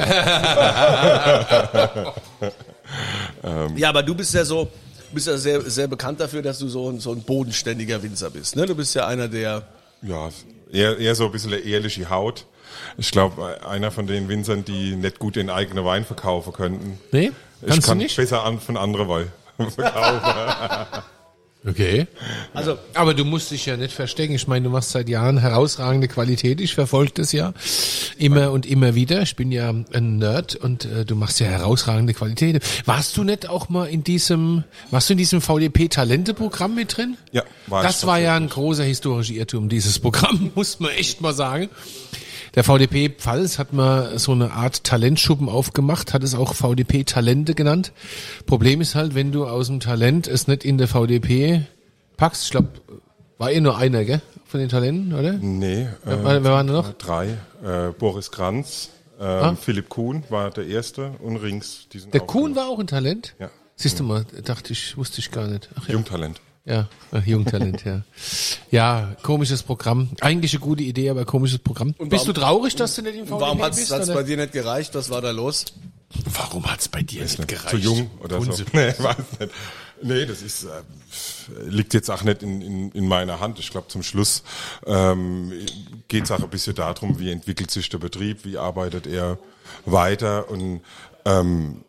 Ja, 3.75 3.89
aber 3.89 4.03
du 4.03 4.15
bist 4.15 4.33
ja 4.33 4.43
so, 4.43 4.69
bist 5.11 5.27
ja 5.27 5.37
sehr, 5.37 5.61
sehr 5.61 5.87
bekannt 5.87 6.19
dafür, 6.19 6.41
dass 6.41 6.59
du 6.59 6.67
so 6.67 6.89
ein, 6.89 6.99
so 6.99 7.11
ein 7.11 7.21
bodenständiger 7.23 8.01
Winzer 8.03 8.29
bist. 8.29 8.55
Ne? 8.55 8.65
Du 8.65 8.75
bist 8.75 8.93
ja 8.95 9.07
einer 9.07 9.27
der, 9.27 9.63
Ja, 10.01 10.29
eher, 10.71 10.97
eher 10.97 11.15
so 11.15 11.25
ein 11.25 11.31
bisschen 11.31 11.53
eine 11.53 11.61
ehrliche 11.61 12.09
Haut. 12.09 12.45
Ich 12.97 13.11
glaube, 13.11 13.59
einer 13.67 13.91
von 13.91 14.07
den 14.07 14.27
Winzern, 14.29 14.63
die 14.65 14.95
nicht 14.95 15.19
gut 15.19 15.35
den 15.35 15.49
eigenen 15.49 15.85
Wein 15.85 16.05
verkaufen 16.05 16.53
könnten. 16.53 16.99
Nee? 17.11 17.31
ich 17.61 17.67
Kannst 17.67 17.87
kann 17.87 17.97
du 17.99 18.03
nicht? 18.05 18.15
besser 18.15 18.43
an, 18.43 18.59
von 18.59 18.77
anderen 18.77 19.07
Wein 19.09 19.31
verkaufen. 19.69 21.03
Okay. 21.63 22.07
also 22.55 22.79
Aber 22.95 23.13
du 23.13 23.23
musst 23.23 23.51
dich 23.51 23.67
ja 23.67 23.77
nicht 23.77 23.93
verstecken. 23.93 24.33
Ich 24.33 24.47
meine, 24.47 24.63
du 24.63 24.71
machst 24.71 24.91
seit 24.91 25.07
Jahren 25.07 25.37
herausragende 25.37 26.07
Qualität. 26.07 26.59
Ich 26.59 26.73
verfolge 26.73 27.11
das 27.15 27.31
ja 27.33 27.53
immer 28.17 28.51
und 28.51 28.65
immer 28.65 28.95
wieder. 28.95 29.21
Ich 29.21 29.35
bin 29.35 29.51
ja 29.51 29.69
ein 29.69 30.17
Nerd 30.17 30.55
und 30.55 30.85
äh, 30.85 31.05
du 31.05 31.15
machst 31.15 31.39
ja 31.39 31.47
herausragende 31.47 32.15
Qualität. 32.15 32.63
Warst 32.85 33.15
du 33.15 33.23
nicht 33.23 33.47
auch 33.47 33.69
mal 33.69 33.85
in 33.85 34.03
diesem, 34.03 34.63
warst 34.89 35.09
du 35.09 35.13
in 35.13 35.19
diesem 35.19 35.39
VDP-Talente-Programm 35.39 36.73
mit 36.73 36.97
drin? 36.97 37.17
Ja, 37.31 37.43
war 37.67 37.83
Das 37.83 37.99
ich 37.99 38.07
war 38.07 38.19
ja 38.19 38.35
ein 38.35 38.49
großer 38.49 38.83
historischer 38.83 39.33
Irrtum, 39.33 39.69
dieses 39.69 39.99
Programm, 39.99 40.51
muss 40.55 40.79
man 40.79 40.91
echt 40.91 41.21
mal 41.21 41.33
sagen. 41.33 41.69
Der 42.55 42.65
VDP 42.65 43.09
Pfalz 43.09 43.59
hat 43.59 43.71
mal 43.71 44.19
so 44.19 44.33
eine 44.33 44.51
Art 44.51 44.83
Talentschuppen 44.83 45.47
aufgemacht, 45.47 46.13
hat 46.13 46.21
es 46.23 46.35
auch 46.35 46.53
VDP 46.53 47.05
Talente 47.05 47.55
genannt. 47.55 47.93
Problem 48.45 48.81
ist 48.81 48.93
halt, 48.95 49.15
wenn 49.15 49.31
du 49.31 49.45
aus 49.47 49.67
dem 49.67 49.79
Talent 49.79 50.27
es 50.27 50.47
nicht 50.47 50.65
in 50.65 50.77
der 50.77 50.89
VDP 50.89 51.61
packst, 52.17 52.43
ich 52.45 52.51
glaube, 52.51 52.67
war 53.37 53.51
eh 53.51 53.61
nur 53.61 53.77
einer, 53.77 54.03
gell, 54.03 54.21
von 54.45 54.59
den 54.59 54.67
Talenten, 54.67 55.13
oder? 55.13 55.33
Nee, 55.33 55.87
Wer, 56.03 56.23
wer 56.25 56.43
waren 56.43 56.67
da 56.67 56.73
noch? 56.73 56.93
Drei. 56.93 57.37
Äh, 57.63 57.91
Boris 57.97 58.31
Kranz, 58.31 58.89
ähm, 59.19 59.55
Philipp 59.55 59.87
Kuhn 59.87 60.23
war 60.29 60.49
der 60.51 60.67
erste 60.67 61.11
und 61.19 61.37
Rings. 61.37 61.87
Die 61.93 61.99
sind 61.99 62.09
Ah. 62.09 62.11
Der 62.17 62.21
Kuhn 62.21 62.55
war 62.55 62.67
auch 62.67 62.79
ein 62.79 62.87
Talent? 62.87 63.33
Ja. 63.39 63.49
Siehst 63.77 63.99
du 63.99 64.03
mal, 64.03 64.25
dachte 64.43 64.73
ich, 64.73 64.97
wusste 64.97 65.19
ich 65.19 65.31
gar 65.31 65.47
nicht. 65.47 65.69
Ach 65.79 65.87
ja. 65.87 65.93
Jungtalent. 65.93 66.41
Ja, 66.65 66.87
ach, 67.11 67.25
Jungtalent, 67.25 67.83
ja. 67.85 68.03
Ja, 68.69 69.15
komisches 69.23 69.63
Programm. 69.63 70.09
Eigentlich 70.21 70.53
eine 70.53 70.59
gute 70.59 70.83
Idee, 70.83 71.09
aber 71.09 71.25
komisches 71.25 71.59
Programm. 71.59 71.95
Bist 71.97 72.27
du 72.27 72.33
traurig, 72.33 72.75
dass 72.75 72.95
du 72.95 73.01
nicht 73.01 73.15
im 73.15 73.25
VDP 73.25 73.41
warum 73.41 73.61
hat's 73.63 73.77
bist? 73.77 73.91
hat's 73.91 74.09
oder? 74.09 74.19
bei 74.19 74.23
dir 74.23 74.37
nicht 74.37 74.53
gereicht? 74.53 74.93
Was 74.93 75.09
war 75.09 75.21
da 75.21 75.31
los? 75.31 75.65
Warum 76.33 76.65
hat's 76.71 76.87
bei 76.87 77.01
dir 77.01 77.23
nicht 77.23 77.47
gereicht? 77.47 77.69
Zu 77.69 77.77
jung 77.77 78.11
oder 78.19 78.41
so. 78.41 78.51
Unsinn. 78.51 78.67
Nee, 78.73 78.93
weiß 78.99 79.39
nicht. 79.39 79.51
Nee, 80.03 80.25
das 80.25 80.41
ist, 80.41 80.63
äh, 80.63 80.69
liegt 81.67 81.93
jetzt 81.93 82.09
auch 82.09 82.23
nicht 82.23 82.43
in, 82.43 82.61
in, 82.61 82.91
in 82.91 83.07
meiner 83.07 83.39
Hand. 83.39 83.59
Ich 83.59 83.69
glaube, 83.69 83.87
zum 83.87 84.03
Schluss 84.03 84.43
ähm, 84.85 85.51
geht 86.07 86.25
es 86.25 86.31
auch 86.31 86.41
ein 86.41 86.49
bisschen 86.49 86.75
darum, 86.75 87.19
wie 87.19 87.31
entwickelt 87.31 87.71
sich 87.71 87.89
der 87.89 87.99
Betrieb, 87.99 88.45
wie 88.45 88.57
arbeitet 88.57 89.07
er 89.07 89.37
weiter 89.85 90.49
und 90.49 90.81
ähm, 91.25 91.83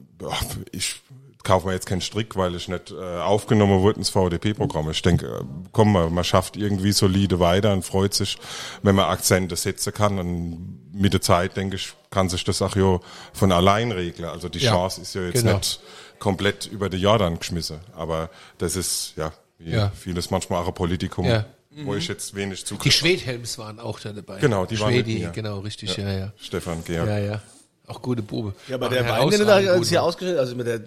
ich 0.72 1.00
kaufe 1.44 1.66
mir 1.66 1.74
jetzt 1.74 1.86
keinen 1.86 2.00
Strick, 2.00 2.36
weil 2.36 2.54
ich 2.54 2.68
nicht 2.68 2.90
äh, 2.92 3.18
aufgenommen 3.20 3.80
wurde 3.82 3.98
ins 3.98 4.10
VDP-Programm. 4.10 4.90
Ich 4.90 5.02
denke, 5.02 5.26
äh, 5.26 5.44
komm 5.72 5.92
mal, 5.92 6.10
man 6.10 6.24
schafft 6.24 6.56
irgendwie 6.56 6.92
solide 6.92 7.40
weiter 7.40 7.72
und 7.72 7.84
freut 7.84 8.14
sich, 8.14 8.38
wenn 8.82 8.94
man 8.94 9.06
Akzente 9.06 9.56
setzen 9.56 9.92
kann. 9.92 10.18
Und 10.18 10.78
mit 10.92 11.12
der 11.12 11.20
Zeit, 11.20 11.56
denke 11.56 11.76
ich, 11.76 11.92
kann 12.10 12.28
sich 12.28 12.44
das 12.44 12.62
auch 12.62 12.76
ja 12.76 13.00
von 13.32 13.52
allein 13.52 13.92
regeln. 13.92 14.28
Also 14.28 14.48
die 14.48 14.58
Ja, 14.60 14.72
Chance 14.72 15.00
ist 15.00 15.14
ja 15.14 15.22
jetzt 15.22 15.42
genau. 15.42 15.56
nicht 15.56 15.80
komplett 16.18 16.66
über 16.66 16.88
die 16.88 16.98
Jordan 16.98 17.38
geschmissen. 17.38 17.80
Aber 17.96 18.30
das 18.58 18.76
ist, 18.76 19.14
ja, 19.16 19.32
wie 19.58 19.70
Ja. 19.72 19.90
vieles 19.90 20.30
manchmal 20.30 20.62
auch 20.62 20.68
ein 20.68 20.74
Politikum, 20.74 21.24
Ja. 21.24 21.44
wo 21.84 21.94
ich 21.94 22.06
jetzt 22.08 22.34
wenig 22.34 22.60
Die 22.60 22.64
Zugriff 22.66 22.92
Schwedhelms 22.92 23.58
waren 23.58 23.80
auch 23.80 23.98
da 23.98 24.12
dabei. 24.12 24.38
Genau, 24.38 24.66
die 24.66 24.78
waren 24.78 24.94
mit 24.94 25.06
Schwedi, 25.06 25.20
mir. 25.20 25.30
genau, 25.30 25.58
richtig, 25.60 25.96
ja, 25.96 26.10
ja. 26.12 26.32
Stefan 26.36 26.84
Georg. 26.84 27.08
Ja, 27.08 27.18
ja. 27.18 27.42
Auch 27.88 28.00
gute 28.00 28.22
Bube. 28.22 28.54
Ja, 28.68 28.76
aber 28.76 28.88
der 28.88 29.08
Wein, 29.08 29.28
den 29.28 29.40
du 29.40 29.46
da 29.46 29.76
gut, 29.76 29.86
hier 29.86 30.02
ausgeschnitten 30.02 30.38
also 30.38 30.54
mit 30.54 30.66
der, 30.66 30.80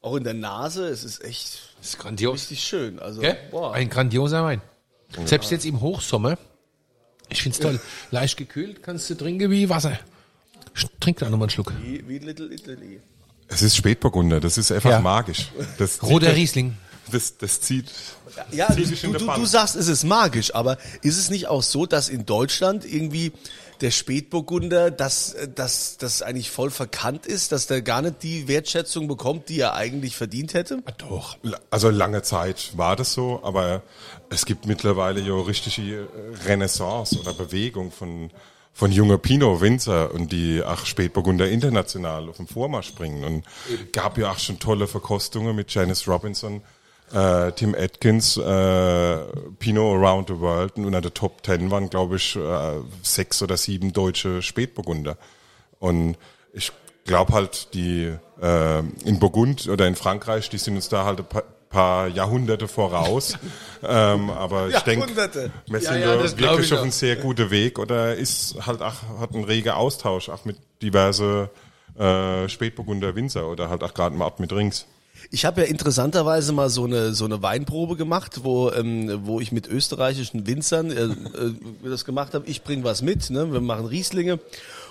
auch 0.00 0.16
in 0.16 0.24
der 0.24 0.34
Nase, 0.34 0.86
es 0.88 1.04
ist 1.04 1.22
echt 1.24 1.74
Das 1.80 1.90
ist 1.90 1.98
grandios. 1.98 2.34
richtig 2.34 2.60
schön. 2.64 2.98
Also, 2.98 3.20
Gell? 3.20 3.36
boah. 3.50 3.72
Ein 3.74 3.88
grandioser 3.90 4.44
Wein. 4.44 4.60
Selbst 5.24 5.50
jetzt 5.50 5.64
im 5.64 5.80
Hochsommer. 5.80 6.38
Ich 7.30 7.42
find's 7.42 7.58
toll. 7.58 7.80
Leicht 8.10 8.36
gekühlt, 8.36 8.82
kannst 8.82 9.08
du 9.10 9.14
trinken 9.14 9.50
wie 9.50 9.68
Wasser. 9.68 9.98
Sch- 10.74 10.88
Trink 11.00 11.18
da 11.18 11.26
nochmal 11.28 11.46
einen 11.46 11.50
Schluck. 11.50 11.72
Wie, 11.82 12.06
wie 12.08 12.18
Little 12.18 12.52
Italy. 12.52 13.00
Es 13.48 13.62
ist 13.62 13.76
Spätburgunder, 13.76 14.40
das 14.40 14.58
ist 14.58 14.70
einfach 14.70 14.90
Ja. 14.90 15.00
magisch. 15.00 15.50
Das 15.78 16.02
Roter 16.02 16.26
zieht- 16.28 16.36
Riesling. 16.36 16.76
Das, 17.10 17.38
das 17.38 17.60
zieht. 17.62 17.90
Ja, 18.52 18.66
du, 18.68 18.82
in 18.82 18.90
du, 18.90 18.94
der 18.94 19.18
du, 19.20 19.24
Pfanne. 19.26 19.40
du 19.40 19.46
sagst, 19.46 19.76
es 19.76 19.88
ist 19.88 20.04
magisch, 20.04 20.54
aber 20.54 20.76
ist 21.02 21.16
es 21.16 21.30
nicht 21.30 21.46
auch 21.48 21.62
so, 21.62 21.86
dass 21.86 22.10
in 22.10 22.26
Deutschland 22.26 22.84
irgendwie 22.84 23.32
der 23.80 23.90
Spätburgunder, 23.90 24.90
dass, 24.90 25.36
dass 25.54 25.96
das 25.96 26.22
eigentlich 26.22 26.50
voll 26.50 26.70
verkannt 26.70 27.26
ist, 27.26 27.52
dass 27.52 27.66
der 27.66 27.82
gar 27.82 28.02
nicht 28.02 28.22
die 28.22 28.48
Wertschätzung 28.48 29.08
bekommt, 29.08 29.48
die 29.48 29.60
er 29.60 29.74
eigentlich 29.74 30.16
verdient 30.16 30.54
hätte? 30.54 30.82
Doch. 30.98 31.36
Also 31.70 31.90
lange 31.90 32.22
Zeit 32.22 32.72
war 32.76 32.96
das 32.96 33.12
so, 33.12 33.40
aber 33.42 33.82
es 34.30 34.46
gibt 34.46 34.66
mittlerweile 34.66 35.20
ja 35.20 35.34
richtige 35.34 36.08
Renaissance 36.46 37.18
oder 37.18 37.32
Bewegung 37.32 37.92
von 37.92 38.30
von 38.78 38.92
junger 38.92 39.18
Pinot 39.18 39.60
Winzer 39.60 40.14
und 40.14 40.30
die 40.30 40.62
ach 40.64 40.86
Spätburgunder 40.86 41.48
international 41.48 42.28
auf 42.28 42.36
dem 42.36 42.46
Vormarsch 42.46 42.94
bringen 42.94 43.24
und 43.24 43.44
gab 43.92 44.16
ja 44.16 44.30
auch 44.30 44.38
schon 44.38 44.60
tolle 44.60 44.86
Verkostungen 44.86 45.56
mit 45.56 45.74
Janice 45.74 46.06
Robinson, 46.06 46.62
äh, 47.12 47.52
Tim 47.52 47.74
Atkins, 47.74 48.36
äh, 48.36 49.18
Pinot 49.58 49.96
Around 49.96 50.28
the 50.28 50.40
World 50.40 50.76
und 50.76 50.84
unter 50.86 51.00
der 51.00 51.14
Top 51.14 51.42
Ten 51.42 51.70
waren 51.70 51.90
glaube 51.90 52.16
ich 52.16 52.36
äh, 52.36 52.80
sechs 53.02 53.42
oder 53.42 53.56
sieben 53.56 53.92
deutsche 53.92 54.42
Spätburgunder 54.42 55.16
und 55.78 56.16
ich 56.52 56.72
glaube 57.04 57.32
halt 57.32 57.74
die 57.74 58.14
äh, 58.40 58.78
in 59.04 59.18
Burgund 59.18 59.68
oder 59.68 59.86
in 59.86 59.96
Frankreich, 59.96 60.48
die 60.50 60.58
sind 60.58 60.76
uns 60.76 60.88
da 60.88 61.04
halt 61.04 61.18
ein 61.18 61.26
paar, 61.26 61.42
paar 61.70 62.08
Jahrhunderte 62.08 62.68
voraus. 62.68 63.36
ähm, 63.82 64.30
aber 64.30 64.68
ich 64.68 64.78
denke, 64.80 65.08
wir 65.16 65.80
Ja, 65.80 65.80
sind 65.80 66.00
ja, 66.00 66.16
glaub 66.16 66.38
wirklich 66.38 66.66
ich 66.66 66.74
auf 66.74 66.82
einem 66.82 66.92
sehr 66.92 67.16
guten 67.16 67.50
Weg 67.50 67.78
oder 67.78 68.14
ist 68.14 68.56
halt 68.64 68.82
auch, 68.82 69.20
hat 69.20 69.34
einen 69.34 69.44
rege 69.44 69.74
Austausch 69.74 70.28
auch 70.28 70.44
mit 70.44 70.56
diverse 70.82 71.50
äh, 71.98 72.48
Spätburgunder 72.48 73.16
Winzer 73.16 73.48
oder 73.48 73.68
halt 73.68 73.82
auch 73.82 73.94
gerade 73.94 74.14
mal 74.14 74.26
ab 74.26 74.38
mit 74.38 74.52
Rings. 74.52 74.86
Ich 75.30 75.44
habe 75.44 75.60
ja 75.60 75.66
interessanterweise 75.66 76.54
mal 76.54 76.70
so 76.70 76.84
eine 76.84 77.12
so 77.12 77.26
eine 77.26 77.42
Weinprobe 77.42 77.96
gemacht, 77.96 78.44
wo 78.44 78.70
ähm, 78.70 79.20
wo 79.24 79.40
ich 79.40 79.52
mit 79.52 79.68
österreichischen 79.68 80.46
Winzern 80.46 80.90
äh, 80.90 81.02
äh, 81.02 81.54
das 81.84 82.06
gemacht 82.06 82.32
habe. 82.32 82.46
Ich 82.46 82.62
bring 82.62 82.82
was 82.82 83.02
mit, 83.02 83.28
ne? 83.28 83.52
Wir 83.52 83.60
machen 83.60 83.84
Rieslinge 83.84 84.40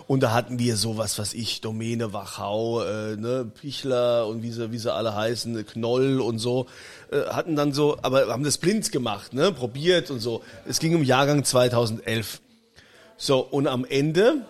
und 0.06 0.22
da 0.22 0.34
hatten 0.34 0.60
wir 0.60 0.77
sowas, 0.77 1.17
was 1.17 1.34
ich 1.34 1.62
Domäne 1.62 2.13
Wachau, 2.13 2.84
äh, 2.84 3.15
ne 3.15 3.46
Pichler 3.46 4.27
und 4.27 4.44
wie 4.44 4.51
sie 4.51 4.72
wie 4.72 4.77
sie 4.77 4.94
alle 4.94 5.15
heißen, 5.15 5.65
Knoll 5.65 6.22
und 6.22 6.38
so 6.38 6.67
äh, 7.12 7.22
hatten 7.29 7.56
dann 7.56 7.74
so, 7.74 7.98
aber 8.03 8.27
haben 8.27 8.44
das 8.44 8.60
blind 8.60 8.91
gemacht, 8.91 9.34
ne? 9.34 9.51
Probiert 9.51 10.12
und 10.12 10.20
so. 10.20 10.44
Es 10.67 10.79
ging 10.79 10.94
um 10.94 11.03
Jahrgang 11.03 11.46
2011. 11.46 12.41
So 13.17 13.39
und 13.39 13.65
am 13.65 13.86
Ende 13.86 14.46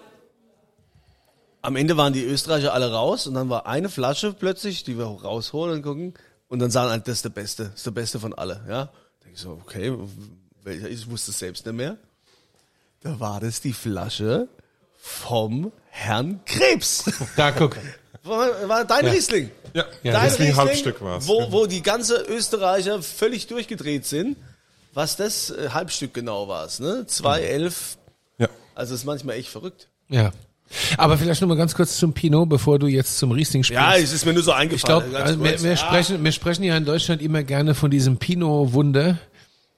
am 1.67 1.75
Ende 1.75 1.97
waren 1.97 2.13
die 2.13 2.23
Österreicher 2.23 2.73
alle 2.73 2.93
raus 2.93 3.27
und 3.27 3.33
dann 3.33 3.49
war 3.49 3.67
eine 3.67 3.89
Flasche 3.89 4.31
plötzlich, 4.31 4.85
die 4.85 4.97
wir 4.97 5.03
rausholen 5.03 5.75
und 5.75 5.81
gucken 5.81 6.13
und 6.47 6.59
dann 6.59 6.71
sagen, 6.71 7.01
das 7.05 7.15
ist 7.15 7.25
der 7.25 7.29
Beste, 7.29 7.65
das 7.65 7.75
ist 7.75 7.85
der 7.85 7.91
Beste 7.91 8.21
von 8.21 8.33
alle, 8.33 8.63
ja. 8.69 8.89
Denk 9.25 9.35
ich 9.35 9.41
so, 9.41 9.59
okay, 9.61 9.93
ich 10.89 11.09
wusste 11.09 11.31
es 11.31 11.39
selbst 11.39 11.65
nicht 11.65 11.75
mehr. 11.75 11.97
Da 13.01 13.19
war 13.19 13.41
das 13.41 13.59
die 13.59 13.73
Flasche 13.73 14.47
vom 14.97 15.73
Herrn 15.89 16.39
Krebs. 16.45 17.03
Da 17.35 17.51
guck. 17.51 17.75
War, 18.23 18.67
war 18.67 18.83
dein 18.83 19.05
Ja. 19.05 19.11
Riesling. 19.11 19.51
Ja, 19.73 19.85
Ja, 20.03 20.11
Dein 20.13 20.29
Riesling 20.29 20.55
Halbstück 20.57 21.01
war's. 21.01 21.27
Wo, 21.29 21.49
wo 21.53 21.65
die 21.65 21.81
ganze 21.81 22.15
Österreicher 22.23 23.01
völlig 23.01 23.47
durchgedreht 23.47 24.05
sind. 24.05 24.35
Was 24.93 25.15
das 25.15 25.49
äh, 25.49 25.69
Halbstück 25.69 26.13
genau 26.13 26.49
war, 26.49 26.65
ne? 26.79 27.05
2,11. 27.07 27.95
Ja. 28.37 28.49
Also 28.75 28.95
ist 28.95 29.05
manchmal 29.05 29.37
echt 29.37 29.47
verrückt. 29.47 29.87
Ja. 30.09 30.31
Aber 30.97 31.17
vielleicht 31.17 31.41
noch 31.41 31.47
mal 31.47 31.55
ganz 31.57 31.73
kurz 31.75 31.97
zum 31.97 32.13
Pinot, 32.13 32.49
bevor 32.49 32.77
du 32.79 32.87
jetzt 32.87 33.17
zum 33.17 33.31
Riesling 33.31 33.63
sprichst. 33.63 33.81
Ja, 33.81 33.95
es 33.95 34.11
ist 34.13 34.25
mir 34.25 34.33
nur 34.33 34.43
so 34.43 34.51
Ich 34.51 34.57
eingefallen. 34.57 34.99
glaube, 35.11 35.11
ganz 35.17 35.29
also 35.31 35.43
wir, 35.43 35.61
wir, 35.63 35.69
Ja. 35.71 35.77
sprechen, 35.77 36.23
wir 36.23 36.31
sprechen 36.31 36.63
ja 36.63 36.75
in 36.77 36.85
Deutschland 36.85 37.21
immer 37.21 37.43
gerne 37.43 37.73
von 37.75 37.89
diesem 37.91 38.17
Pinot-Wunder, 38.17 39.17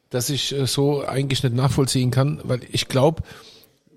das 0.10 0.30
ich 0.30 0.54
äh, 0.58 0.66
so 0.66 1.06
eigentlich 1.06 1.44
nicht 1.44 1.56
nachvollziehen 1.56 2.10
kann, 2.12 2.40
weil 2.44 2.62
ich 2.72 2.88
glaube, 2.88 3.22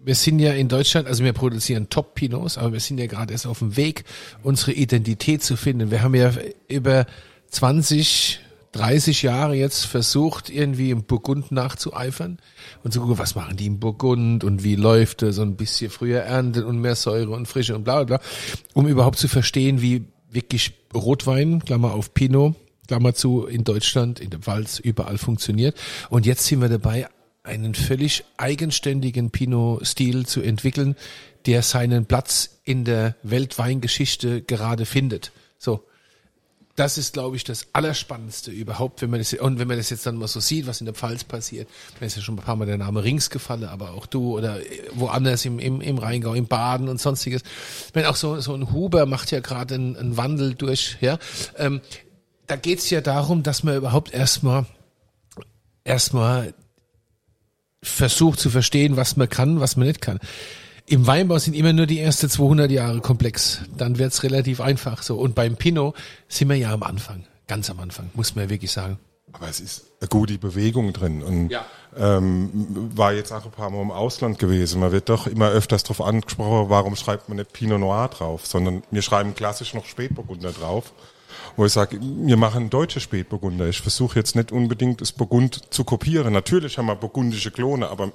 wir 0.04 0.14
sind 0.16 0.38
ja 0.40 0.52
in 0.52 0.68
Deutschland, 0.68 1.06
also 1.06 1.22
wir 1.24 1.32
produzieren 1.32 1.88
Top-Pinots, 1.88 2.58
aber 2.58 2.72
wir 2.72 2.80
sind 2.80 2.98
ja 2.98 3.06
gerade 3.06 3.32
erst 3.32 3.46
auf 3.46 3.60
dem 3.60 3.76
Weg, 3.76 4.04
unsere 4.42 4.72
Identität 4.72 5.42
zu 5.44 5.56
finden. 5.56 5.90
Wir 5.90 6.02
haben 6.02 6.14
ja 6.14 6.32
über 6.68 7.06
20, 7.50 8.40
30 8.72 9.22
Jahre 9.22 9.54
jetzt 9.54 9.84
versucht, 9.84 10.48
irgendwie 10.48 10.90
im 10.90 11.04
Burgund 11.04 11.52
nachzueifern 11.52 12.38
und 12.82 12.92
zu 12.92 13.00
gucken, 13.00 13.18
was 13.18 13.34
machen 13.34 13.56
die 13.56 13.66
im 13.66 13.78
Burgund 13.78 14.44
und 14.44 14.64
wie 14.64 14.76
läuft 14.76 15.22
es 15.22 15.38
und 15.38 15.50
ein 15.50 15.56
bisschen 15.56 15.90
früher 15.90 16.20
ernten 16.20 16.64
und 16.64 16.80
mehr 16.80 16.96
Säure 16.96 17.32
und 17.32 17.46
Frische 17.46 17.74
und 17.76 17.84
bla 17.84 18.02
bla 18.02 18.18
bla, 18.18 18.26
um 18.72 18.88
überhaupt 18.88 19.18
zu 19.18 19.28
verstehen, 19.28 19.82
wie 19.82 20.06
wirklich 20.30 20.72
Rotwein, 20.94 21.62
Klammer 21.64 21.92
auf 21.92 22.14
Pinot, 22.14 22.54
Klammer 22.88 23.14
zu, 23.14 23.46
in 23.46 23.64
Deutschland, 23.64 24.20
in 24.20 24.30
der 24.30 24.40
Pfalz, 24.40 24.78
überall 24.78 25.18
funktioniert. 25.18 25.78
Und 26.08 26.26
jetzt 26.26 26.46
sind 26.46 26.60
wir 26.60 26.68
dabei, 26.68 27.08
einen 27.44 27.74
völlig 27.74 28.24
eigenständigen 28.36 29.30
Pinot-Stil 29.30 30.26
zu 30.26 30.40
entwickeln, 30.40 30.96
der 31.46 31.62
seinen 31.62 32.06
Platz 32.06 32.60
in 32.64 32.84
der 32.84 33.16
Weltweingeschichte 33.22 34.42
gerade 34.42 34.86
findet. 34.86 35.32
So. 35.58 35.84
Das 36.74 36.96
ist, 36.96 37.12
glaube 37.12 37.36
ich, 37.36 37.44
das 37.44 37.66
Allerspannendste 37.74 38.50
überhaupt, 38.50 39.02
wenn 39.02 39.10
man 39.10 39.18
das, 39.20 39.34
und 39.34 39.58
wenn 39.58 39.68
man 39.68 39.76
das 39.76 39.90
jetzt 39.90 40.06
dann 40.06 40.16
mal 40.16 40.26
so 40.26 40.40
sieht, 40.40 40.66
was 40.66 40.80
in 40.80 40.86
der 40.86 40.94
Pfalz 40.94 41.22
passiert. 41.22 41.68
Da 42.00 42.06
ist 42.06 42.16
ja 42.16 42.22
schon 42.22 42.36
ein 42.36 42.42
paar 42.42 42.56
Mal 42.56 42.64
der 42.64 42.78
Name 42.78 43.04
Rings 43.04 43.28
gefallen, 43.28 43.64
aber 43.64 43.90
auch 43.90 44.06
du 44.06 44.38
oder 44.38 44.58
woanders 44.94 45.44
im, 45.44 45.58
im, 45.58 45.82
im 45.82 45.98
Rheingau, 45.98 46.32
im 46.32 46.46
Baden 46.46 46.88
und 46.88 46.98
sonstiges. 46.98 47.42
Wenn 47.92 48.06
auch 48.06 48.16
so, 48.16 48.40
so 48.40 48.54
ein 48.54 48.72
Huber 48.72 49.04
macht 49.04 49.30
ja 49.32 49.40
gerade 49.40 49.74
einen, 49.74 49.96
einen 49.96 50.16
Wandel 50.16 50.54
durch, 50.54 50.96
ja. 51.02 51.18
Ähm, 51.56 51.82
da 52.46 52.56
geht's 52.56 52.88
ja 52.88 53.02
darum, 53.02 53.42
dass 53.42 53.64
man 53.64 53.76
überhaupt 53.76 54.14
erstmal, 54.14 54.64
erstmal 55.84 56.54
versucht 57.82 58.40
zu 58.40 58.48
verstehen, 58.48 58.96
was 58.96 59.16
man 59.16 59.28
kann, 59.28 59.60
was 59.60 59.76
man 59.76 59.88
nicht 59.88 60.00
kann. 60.00 60.20
Im 60.86 61.06
Weinbau 61.06 61.38
sind 61.38 61.54
immer 61.54 61.72
nur 61.72 61.86
die 61.86 62.00
ersten 62.00 62.28
200 62.28 62.70
Jahre 62.70 63.00
komplex. 63.00 63.60
Dann 63.76 63.98
wird's 63.98 64.22
relativ 64.22 64.60
einfach 64.60 65.02
so. 65.02 65.16
Und 65.16 65.34
beim 65.34 65.56
Pinot 65.56 65.94
sind 66.28 66.48
wir 66.48 66.56
ja 66.56 66.72
am 66.72 66.82
Anfang. 66.82 67.24
Ganz 67.46 67.70
am 67.70 67.80
Anfang, 67.80 68.10
muss 68.14 68.34
man 68.34 68.44
ja 68.46 68.50
wirklich 68.50 68.72
sagen. 68.72 68.98
Aber 69.32 69.48
es 69.48 69.60
ist 69.60 69.86
eine 70.00 70.08
gute 70.08 70.36
Bewegung 70.38 70.92
drin 70.92 71.22
und 71.22 71.48
Ja. 71.48 71.64
ähm, 71.96 72.50
war 72.94 73.14
jetzt 73.14 73.32
auch 73.32 73.44
ein 73.46 73.50
paar 73.50 73.70
Mal 73.70 73.80
im 73.80 73.90
Ausland 73.90 74.38
gewesen. 74.38 74.80
Man 74.80 74.92
wird 74.92 75.08
doch 75.08 75.26
immer 75.26 75.48
öfters 75.48 75.84
darauf 75.84 76.02
angesprochen, 76.02 76.68
warum 76.68 76.96
schreibt 76.96 77.28
man 77.30 77.38
nicht 77.38 77.52
Pinot 77.52 77.80
Noir 77.80 78.08
drauf, 78.08 78.44
sondern 78.46 78.82
wir 78.90 79.00
schreiben 79.00 79.34
klassisch 79.34 79.72
noch 79.72 79.86
Spätburgunder 79.86 80.52
drauf. 80.52 80.92
Wo 81.56 81.64
ich 81.64 81.72
sage, 81.72 81.98
wir 82.00 82.36
machen 82.36 82.70
deutsche 82.70 83.00
Spätburgunder. 83.00 83.68
Ich 83.68 83.80
versuche 83.80 84.18
jetzt 84.18 84.36
nicht 84.36 84.52
unbedingt 84.52 85.00
das 85.00 85.12
Burgund 85.12 85.72
zu 85.72 85.84
kopieren. 85.84 86.32
Natürlich 86.32 86.78
haben 86.78 86.86
wir 86.86 86.96
burgundische 86.96 87.50
Klone, 87.50 87.88
aber 87.88 88.12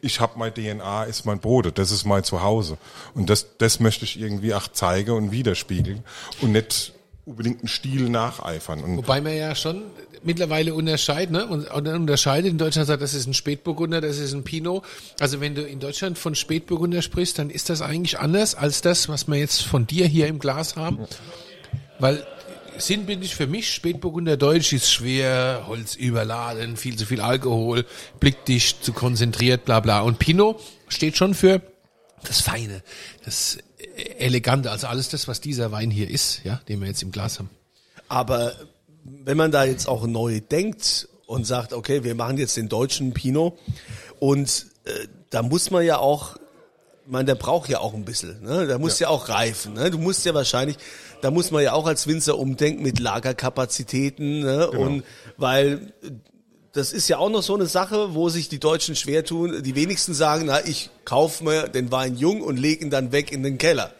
ich 0.00 0.20
habe 0.20 0.38
mein 0.38 0.54
DNA, 0.54 1.04
ist 1.04 1.26
mein 1.26 1.40
Brot, 1.40 1.78
das 1.78 1.90
ist 1.90 2.04
mein 2.04 2.24
Zuhause. 2.24 2.78
Und 3.14 3.30
das, 3.30 3.56
das 3.58 3.80
möchte 3.80 4.04
ich 4.04 4.20
irgendwie 4.20 4.54
auch 4.54 4.68
zeigen 4.68 5.12
und 5.12 5.32
widerspiegeln 5.32 6.02
und 6.40 6.52
nicht 6.52 6.92
unbedingt 7.24 7.60
einen 7.60 7.68
Stil 7.68 8.08
nacheifern. 8.08 8.82
Und 8.82 8.96
Wobei 8.96 9.20
man 9.20 9.36
ja 9.36 9.54
schon 9.54 9.82
mittlerweile 10.22 10.74
unterscheidet, 10.74 11.30
ne? 11.30 11.46
Und 11.46 11.68
unterscheidet 11.70 12.50
in 12.50 12.58
Deutschland 12.58 12.88
sagt, 12.88 13.02
das 13.02 13.14
ist 13.14 13.26
ein 13.26 13.34
Spätburgunder, 13.34 14.00
das 14.00 14.18
ist 14.18 14.32
ein 14.32 14.44
Pinot. 14.44 14.84
Also 15.18 15.40
wenn 15.40 15.54
du 15.54 15.62
in 15.62 15.80
Deutschland 15.80 16.18
von 16.18 16.34
Spätburgunder 16.34 17.02
sprichst, 17.02 17.38
dann 17.38 17.50
ist 17.50 17.70
das 17.70 17.82
eigentlich 17.82 18.18
anders 18.18 18.54
als 18.54 18.82
das, 18.82 19.08
was 19.08 19.28
wir 19.28 19.36
jetzt 19.36 19.62
von 19.62 19.86
dir 19.86 20.06
hier 20.06 20.26
im 20.26 20.38
Glas 20.38 20.76
haben. 20.76 20.98
Weil 21.98 22.26
sinnbildlich 22.80 23.34
für 23.34 23.46
mich, 23.46 23.72
Spätburgunder 23.72 24.36
Deutsch 24.36 24.72
ist 24.72 24.90
schwer, 24.90 25.64
Holz 25.66 25.94
überladen, 25.94 26.76
viel 26.76 26.96
zu 26.96 27.06
viel 27.06 27.20
Alkohol, 27.20 27.86
blickdicht, 28.18 28.84
zu 28.84 28.92
konzentriert, 28.92 29.64
bla 29.64 29.80
bla. 29.80 30.00
Und 30.00 30.18
Pinot 30.18 30.60
steht 30.88 31.16
schon 31.16 31.34
für 31.34 31.62
das 32.24 32.40
Feine, 32.40 32.82
das 33.24 33.58
Elegante, 34.18 34.70
also 34.70 34.86
alles 34.86 35.08
das, 35.08 35.28
was 35.28 35.40
dieser 35.40 35.72
Wein 35.72 35.90
hier 35.90 36.08
ist, 36.10 36.42
ja, 36.44 36.60
den 36.68 36.80
wir 36.80 36.88
jetzt 36.88 37.02
im 37.02 37.12
Glas 37.12 37.38
haben. 37.38 37.50
Aber 38.08 38.52
wenn 39.04 39.36
man 39.36 39.50
da 39.50 39.64
jetzt 39.64 39.88
auch 39.88 40.06
neu 40.06 40.40
denkt 40.40 41.08
und 41.26 41.46
sagt, 41.46 41.72
okay, 41.72 42.04
wir 42.04 42.14
machen 42.14 42.38
jetzt 42.38 42.56
den 42.56 42.68
deutschen 42.68 43.12
Pinot 43.12 43.58
und 44.18 44.66
äh, 44.84 45.06
da 45.30 45.42
muss 45.42 45.70
man 45.70 45.84
ja 45.84 45.98
auch, 45.98 46.36
meine, 47.10 47.24
der 47.24 47.34
braucht 47.34 47.68
ja 47.68 47.80
auch 47.80 47.94
ein 47.94 48.04
bisschen, 48.04 48.42
ne? 48.42 48.66
Der 48.66 48.78
muss 48.78 48.98
ja, 48.98 49.08
auch 49.08 49.28
reifen, 49.28 49.74
ne? 49.74 49.90
Du 49.90 49.98
musst 49.98 50.24
ja 50.24 50.34
wahrscheinlich, 50.34 50.76
da 51.22 51.30
muss 51.30 51.50
man 51.50 51.62
ja 51.62 51.72
auch 51.72 51.86
als 51.86 52.06
Winzer 52.06 52.38
umdenken 52.38 52.82
mit 52.82 52.98
Lagerkapazitäten, 52.98 54.40
ne? 54.40 54.70
Und 54.70 55.04
weil 55.36 55.92
äh, 56.02 56.10
das 56.72 56.92
ist 56.92 57.08
ja 57.08 57.18
auch 57.18 57.30
noch 57.30 57.42
so 57.42 57.54
eine 57.54 57.66
Sache, 57.66 58.14
wo 58.14 58.28
sich 58.28 58.48
die 58.48 58.60
Deutschen 58.60 58.94
schwer 58.94 59.24
tun. 59.24 59.62
Die 59.62 59.74
wenigsten 59.74 60.14
sagen, 60.14 60.46
na, 60.46 60.64
ich 60.64 60.90
kaufe 61.04 61.42
mir 61.42 61.68
den 61.68 61.90
Wein 61.90 62.16
jung 62.16 62.42
und 62.42 62.58
lege 62.58 62.84
ihn 62.84 62.90
dann 62.90 63.10
weg 63.12 63.32
in 63.32 63.42
den 63.42 63.58
Keller. 63.58 63.92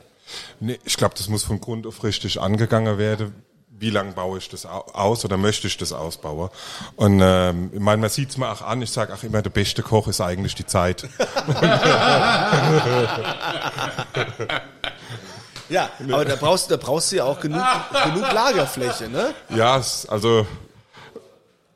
Nee, 0.60 0.78
ich 0.84 0.96
glaube, 0.96 1.14
das 1.18 1.28
muss 1.28 1.42
von 1.42 1.60
Grund 1.60 1.86
auf 1.86 2.04
richtig 2.04 2.40
angegangen 2.40 2.96
werden. 2.96 3.34
Wie 3.80 3.88
lange 3.90 4.12
baue 4.12 4.36
ich 4.38 4.48
das 4.50 4.66
au- 4.66 4.84
aus 4.92 5.24
oder 5.24 5.36
möchte 5.38 5.66
ich 5.66 5.76
das 5.78 5.92
ausbauen? 5.92 6.50
Und 6.96 7.20
ähm, 7.22 7.70
ich 7.72 7.80
meine, 7.80 7.96
man 8.02 8.10
sieht's 8.10 8.36
mir 8.36 8.50
auch 8.52 8.60
an, 8.62 8.82
ich 8.82 8.90
sage 8.92 9.12
auch 9.14 9.22
immer, 9.22 9.40
der 9.40 9.48
beste 9.50 9.82
Koch 9.82 10.06
ist 10.06 10.20
eigentlich 10.20 10.54
die 10.54 10.66
Zeit. 10.66 11.08
Ja, 15.68 15.88
aber 16.12 16.24
da 16.24 16.34
brauchst, 16.34 16.70
da 16.70 16.76
brauchst 16.76 17.12
du 17.12 17.16
ja 17.16 17.24
auch 17.24 17.38
genug, 17.38 17.62
genug 18.04 18.32
Lagerfläche, 18.32 19.08
ne? 19.08 19.32
ja, 19.50 19.78
es, 19.78 20.04
also 20.08 20.44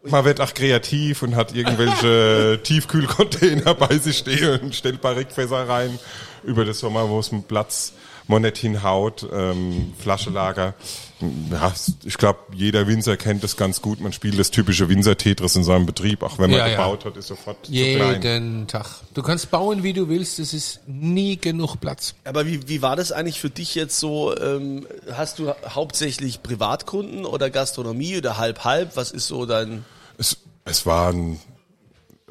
Man 0.03 0.25
wird 0.25 0.41
auch 0.41 0.53
kreativ 0.53 1.23
und 1.23 1.37
hat 1.37 1.55
irgendwelche 1.55 2.59
Tiefkühlcontainer 2.65 3.75
bei 3.75 3.97
sich 3.99 4.19
stehen 4.19 4.61
und 4.61 4.75
stellt 4.75 5.01
Barrikfässer 5.01 5.69
rein 5.69 5.97
über 6.43 6.65
das 6.65 6.81
Sommer, 6.81 7.09
wo 7.09 7.21
es 7.21 7.31
einen 7.33 7.45
Platz 7.45 7.93
nicht 8.28 8.59
hinhaut, 8.59 9.26
ähm, 9.33 9.93
Flaschelager. 9.99 10.75
Ja, 11.50 11.73
ich 12.04 12.19
glaube, 12.19 12.38
jeder 12.54 12.87
Winzer 12.87 13.16
kennt 13.16 13.45
das 13.45 13.57
ganz 13.57 13.81
gut. 13.81 14.00
Man 14.00 14.12
spielt 14.12 14.38
das 14.38 14.50
typische 14.50 14.88
Winzer-Tetris 14.88 15.57
in 15.57 15.64
seinem 15.64 15.87
Betrieb. 15.87 16.23
Auch 16.23 16.38
wenn 16.38 16.50
man 16.50 16.59
Ja, 16.59 16.66
ja. 16.66 16.76
gebaut 16.76 17.04
hat, 17.04 17.16
ist 17.16 17.28
sofort 17.28 17.64
zu 17.66 17.73
klein. 17.73 18.23
Jeden 18.23 18.66
Tag. 18.66 18.87
Du 19.14 19.23
kannst 19.23 19.50
bauen, 19.50 19.83
wie 19.83 19.93
du 19.93 20.09
willst, 20.09 20.38
es 20.38 20.52
ist 20.52 20.81
nie 20.87 21.37
genug 21.37 21.81
Platz. 21.81 22.14
Aber 22.25 22.47
wie, 22.47 22.69
wie 22.69 22.83
war 22.83 22.97
das 22.97 23.12
eigentlich 23.12 23.40
für 23.40 23.50
dich 23.50 23.75
jetzt 23.75 23.99
so? 23.99 24.37
Ähm, 24.37 24.87
hast 25.12 25.38
du 25.38 25.52
hauptsächlich 25.69 26.43
Privatkunden 26.43 27.25
oder 27.25 27.50
Gastronomie 27.50 28.19
oder 28.19 28.37
halb-halb? 28.38 28.97
Was 28.97 29.11
ist 29.12 29.28
so 29.28 29.47
dein... 29.47 29.85
Es, 30.19 30.37
es 30.64 30.85
war 30.87 31.12
ein, 31.12 31.38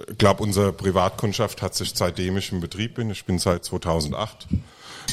ich 0.09 0.17
glaube, 0.17 0.43
unsere 0.43 0.73
Privatkundschaft 0.73 1.61
hat 1.61 1.75
sich 1.75 1.93
seitdem 1.95 2.37
ich 2.37 2.51
im 2.51 2.59
Betrieb 2.61 2.95
bin, 2.95 3.09
ich 3.11 3.25
bin 3.25 3.39
seit 3.39 3.63
2008 3.63 4.47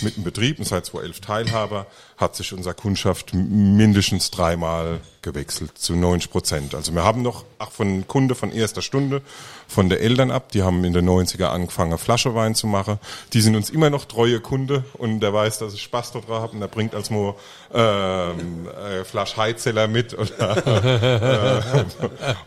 mit 0.03 0.17
dem 0.17 0.25
Betrieb 0.25 0.59
und 0.59 0.65
seit 0.65 0.87
2011 0.87 1.21
Teilhaber, 1.21 1.87
hat 2.17 2.37
sich 2.37 2.53
unsere 2.53 2.75
Kundschaft 2.75 3.33
mindestens 3.33 4.31
dreimal 4.31 5.01
gewechselt 5.23 5.79
zu 5.79 5.95
90 5.95 6.31
Prozent. 6.31 6.75
Also 6.75 6.93
wir 6.95 7.05
haben 7.05 7.23
noch, 7.23 7.45
auch 7.59 7.71
von 7.71 8.07
Kunde 8.07 8.35
von 8.35 8.53
erster 8.53 8.83
Stunde, 8.83 9.23
von 9.69 9.89
der 9.89 10.01
Eltern 10.01 10.31
ab, 10.31 10.51
die 10.53 10.63
haben 10.63 10.85
in 10.85 10.93
den 10.93 11.09
90er 11.09 11.47
angefangen, 11.47 11.97
Flaschewein 11.99 12.55
zu 12.55 12.67
machen. 12.67 12.99
Die 13.33 13.41
sind 13.41 13.57
uns 13.57 13.71
immer 13.71 13.91
noch 13.91 14.05
treue 14.05 14.41
Kunde 14.41 14.85
und 14.95 15.21
der 15.21 15.33
weiß, 15.33 15.59
dass 15.59 15.75
ich 15.75 15.83
Spaß 15.83 16.13
daran 16.13 16.43
habe 16.43 16.53
und 16.53 16.61
der 16.61 16.69
bringt 16.69 16.95
als 16.95 17.11
Mo 17.11 17.39
ähm, 17.73 18.69
äh, 18.69 19.05
Flasch 19.05 19.37
Heizeller 19.37 19.89
mit 19.89 20.15
oder 20.15 21.87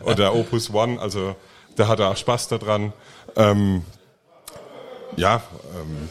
oder 0.04 0.34
Opus 0.34 0.72
One, 0.72 1.00
also 1.00 1.34
da 1.76 1.88
hat 1.88 2.00
er 2.00 2.10
auch 2.10 2.16
Spaß 2.16 2.48
daran. 2.48 2.92
Ähm, 3.36 3.84
ja, 5.16 5.42
ähm, 5.76 6.08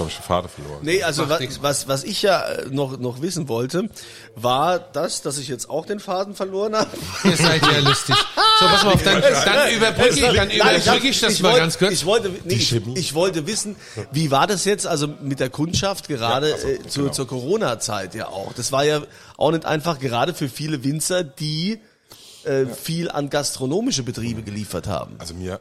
habe 0.00 0.10
ich 0.10 0.16
den 0.16 0.24
Vater 0.24 0.48
verloren. 0.48 0.78
Nee, 0.82 1.02
also 1.02 1.26
Macht 1.26 1.40
was, 1.40 1.62
was, 1.62 1.88
was 1.88 2.04
ich 2.04 2.22
ja 2.22 2.42
äh, 2.42 2.66
noch, 2.70 2.98
noch 2.98 3.22
wissen 3.22 3.48
wollte, 3.48 3.88
war 4.34 4.78
das, 4.78 5.22
dass 5.22 5.38
ich 5.38 5.48
jetzt 5.48 5.70
auch 5.70 5.86
den 5.86 6.00
Faden 6.00 6.34
verloren 6.34 6.74
habe. 6.74 6.90
Ihr 7.24 7.36
seid 7.36 7.62
ja 7.62 7.78
lustig. 7.78 8.16
So, 8.58 8.66
pass 8.66 8.82
mal 8.84 8.92
auf, 8.94 9.02
dann, 9.02 9.20
dann 9.22 9.72
überbrücke 9.74 10.08
ich, 10.14 10.20
dann 10.20 10.50
überbrücke 10.50 11.08
ich 11.08 11.20
das 11.20 11.40
mal 11.40 11.48
wollte- 11.50 11.60
ganz 11.60 11.78
kurz. 11.78 11.92
Ich 11.92 12.04
wollte, 12.06 12.30
nee, 12.44 12.54
ich, 12.54 12.74
ich 12.96 13.14
wollte 13.14 13.46
wissen, 13.46 13.76
wie 14.12 14.30
war 14.30 14.46
das 14.46 14.64
jetzt, 14.64 14.86
also 14.86 15.06
mit 15.06 15.40
der 15.40 15.50
Kundschaft 15.50 16.08
gerade 16.08 16.50
äh, 16.52 16.86
zu, 16.86 17.08
zur 17.10 17.26
Corona-Zeit 17.26 18.14
ja 18.14 18.28
auch. 18.28 18.52
Das 18.54 18.72
war 18.72 18.84
ja 18.84 19.02
auch 19.36 19.50
nicht 19.52 19.64
einfach, 19.64 19.98
gerade 19.98 20.34
für 20.34 20.48
viele 20.48 20.84
Winzer, 20.84 21.24
die 21.24 21.80
äh, 22.44 22.66
viel 22.66 23.10
an 23.10 23.30
gastronomische 23.30 24.02
Betriebe 24.02 24.42
geliefert 24.42 24.86
haben. 24.86 25.16
Also 25.18 25.34
mir, 25.34 25.60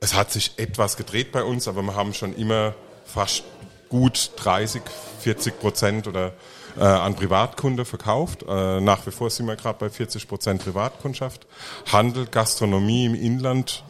es 0.00 0.14
hat 0.14 0.30
sich 0.32 0.52
etwas 0.56 0.96
gedreht 0.96 1.32
bei 1.32 1.42
uns, 1.42 1.66
aber 1.68 1.82
wir 1.82 1.94
haben 1.94 2.14
schon 2.14 2.34
immer 2.36 2.74
fast 3.04 3.44
gut 3.88 4.30
30, 4.36 4.82
40 5.20 5.60
Prozent 5.60 6.06
oder 6.08 6.32
äh, 6.76 6.82
an 6.82 7.14
Privatkunde 7.14 7.84
verkauft. 7.84 8.44
Äh, 8.48 8.80
nach 8.80 9.06
wie 9.06 9.10
vor 9.12 9.30
sind 9.30 9.46
wir 9.46 9.56
gerade 9.56 9.78
bei 9.78 9.90
40 9.90 10.26
Prozent 10.28 10.62
Privatkundschaft. 10.64 11.46
Handel, 11.92 12.26
Gastronomie 12.26 13.06
im 13.06 13.14
Inland 13.14 13.84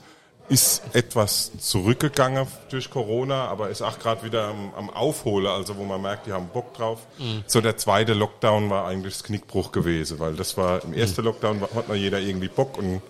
ist 0.50 0.83
etwas 0.92 1.52
zurückgegangen 1.59 2.47
durch 2.68 2.90
Corona, 2.90 3.47
aber 3.49 3.71
ist 3.71 3.80
auch 3.80 3.99
gerade 3.99 4.25
wieder 4.25 4.49
am, 4.49 4.75
am 4.76 4.90
Aufholen, 4.90 5.47
also 5.47 5.78
wo 5.78 5.85
man 5.85 6.02
merkt, 6.02 6.26
die 6.26 6.33
haben 6.33 6.49
Bock 6.52 6.75
drauf. 6.75 6.99
So 7.47 7.62
der 7.62 7.78
zweite 7.78 8.12
Lockdown 8.12 8.68
war 8.68 8.87
eigentlich 8.87 9.14
das 9.14 9.25
Knickbruch 9.25 9.73
gewesen, 9.73 10.18
weil 10.18 10.35
das 10.35 10.59
war 10.59 10.85
im 10.85 10.92
ersten 10.92 11.23
Lockdown 11.25 11.62
war- 11.62 11.71
hat 11.75 11.88
noch 11.88 11.94
jeder 11.94 12.21
irgendwie 12.21 12.49
Bock 12.49 12.76
und, 12.76 13.00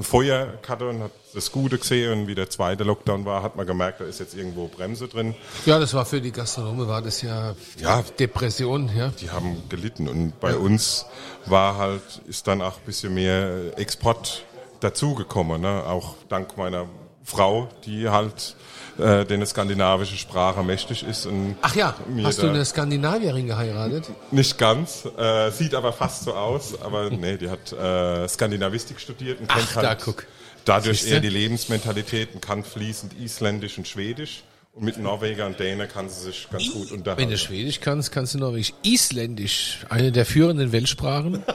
Feuer 0.00 0.54
hatte 0.66 0.88
und 0.88 1.02
hat 1.02 1.10
das 1.34 1.52
Gute 1.52 1.78
gesehen 1.78 2.12
und 2.12 2.26
wie 2.26 2.34
der 2.34 2.48
zweite 2.48 2.84
Lockdown 2.84 3.24
war, 3.24 3.42
hat 3.42 3.56
man 3.56 3.66
gemerkt, 3.66 4.00
da 4.00 4.04
ist 4.04 4.20
jetzt 4.20 4.34
irgendwo 4.34 4.68
Bremse 4.68 5.08
drin. 5.08 5.34
Ja, 5.66 5.78
das 5.78 5.92
war 5.94 6.06
für 6.06 6.20
die 6.20 6.32
Gastronome, 6.32 6.88
war 6.88 7.02
das 7.02 7.22
ja, 7.22 7.54
Ja. 7.78 8.02
Depression, 8.18 8.90
ja. 8.96 9.12
Die 9.20 9.30
haben 9.30 9.62
gelitten 9.68 10.08
und 10.08 10.38
bei 10.40 10.56
uns 10.56 11.06
war 11.46 11.76
halt, 11.76 12.22
ist 12.26 12.46
dann 12.46 12.62
auch 12.62 12.76
ein 12.76 12.84
bisschen 12.86 13.14
mehr 13.14 13.78
Export 13.78 14.44
dazugekommen, 14.80 15.60
ne? 15.60 15.84
auch 15.86 16.14
dank 16.28 16.56
meiner 16.56 16.86
Frau, 17.24 17.68
die 17.84 18.08
halt 18.08 18.56
äh, 19.02 19.24
den 19.26 19.44
skandinavische 19.44 20.16
Sprache 20.16 20.62
mächtig 20.62 21.02
ist. 21.06 21.26
Und 21.26 21.56
Ach 21.62 21.74
ja, 21.74 21.94
hast 22.22 22.42
du 22.42 22.48
eine 22.48 22.64
Skandinavierin 22.64 23.46
geheiratet? 23.46 24.04
Nicht 24.30 24.56
ganz, 24.58 25.04
äh, 25.18 25.50
sieht 25.50 25.74
aber 25.74 25.92
fast 25.92 26.24
so 26.24 26.34
aus, 26.34 26.80
aber 26.80 27.10
nee, 27.10 27.36
die 27.36 27.50
hat 27.50 27.72
äh, 27.72 28.28
Skandinavistik 28.28 29.00
studiert 29.00 29.40
und 29.40 29.48
kennt 29.48 29.66
Ach, 29.70 29.76
halt 29.76 29.86
da, 29.86 29.94
guck. 29.94 30.24
dadurch 30.64 31.00
Siehste? 31.00 31.14
eher 31.16 31.20
die 31.20 31.28
Lebensmentalität 31.30 32.34
und 32.34 32.40
kann 32.40 32.64
fließend 32.64 33.12
Isländisch 33.20 33.76
und 33.78 33.86
Schwedisch. 33.88 34.44
Und 34.74 34.84
mit 34.84 34.96
Norweger 34.96 35.44
und 35.44 35.60
Dänen 35.60 35.86
kann 35.86 36.08
sie 36.08 36.22
sich 36.22 36.48
ganz 36.50 36.64
gut 36.72 36.90
Wenn 36.90 37.00
unterhalten. 37.00 37.30
du 37.30 37.36
Schwedisch 37.36 37.80
kannst, 37.80 38.10
kannst 38.10 38.32
du 38.32 38.38
Norwegisch. 38.38 38.72
Isländisch, 38.82 39.80
eine 39.90 40.10
der 40.12 40.24
führenden 40.24 40.72
Weltsprachen. 40.72 41.42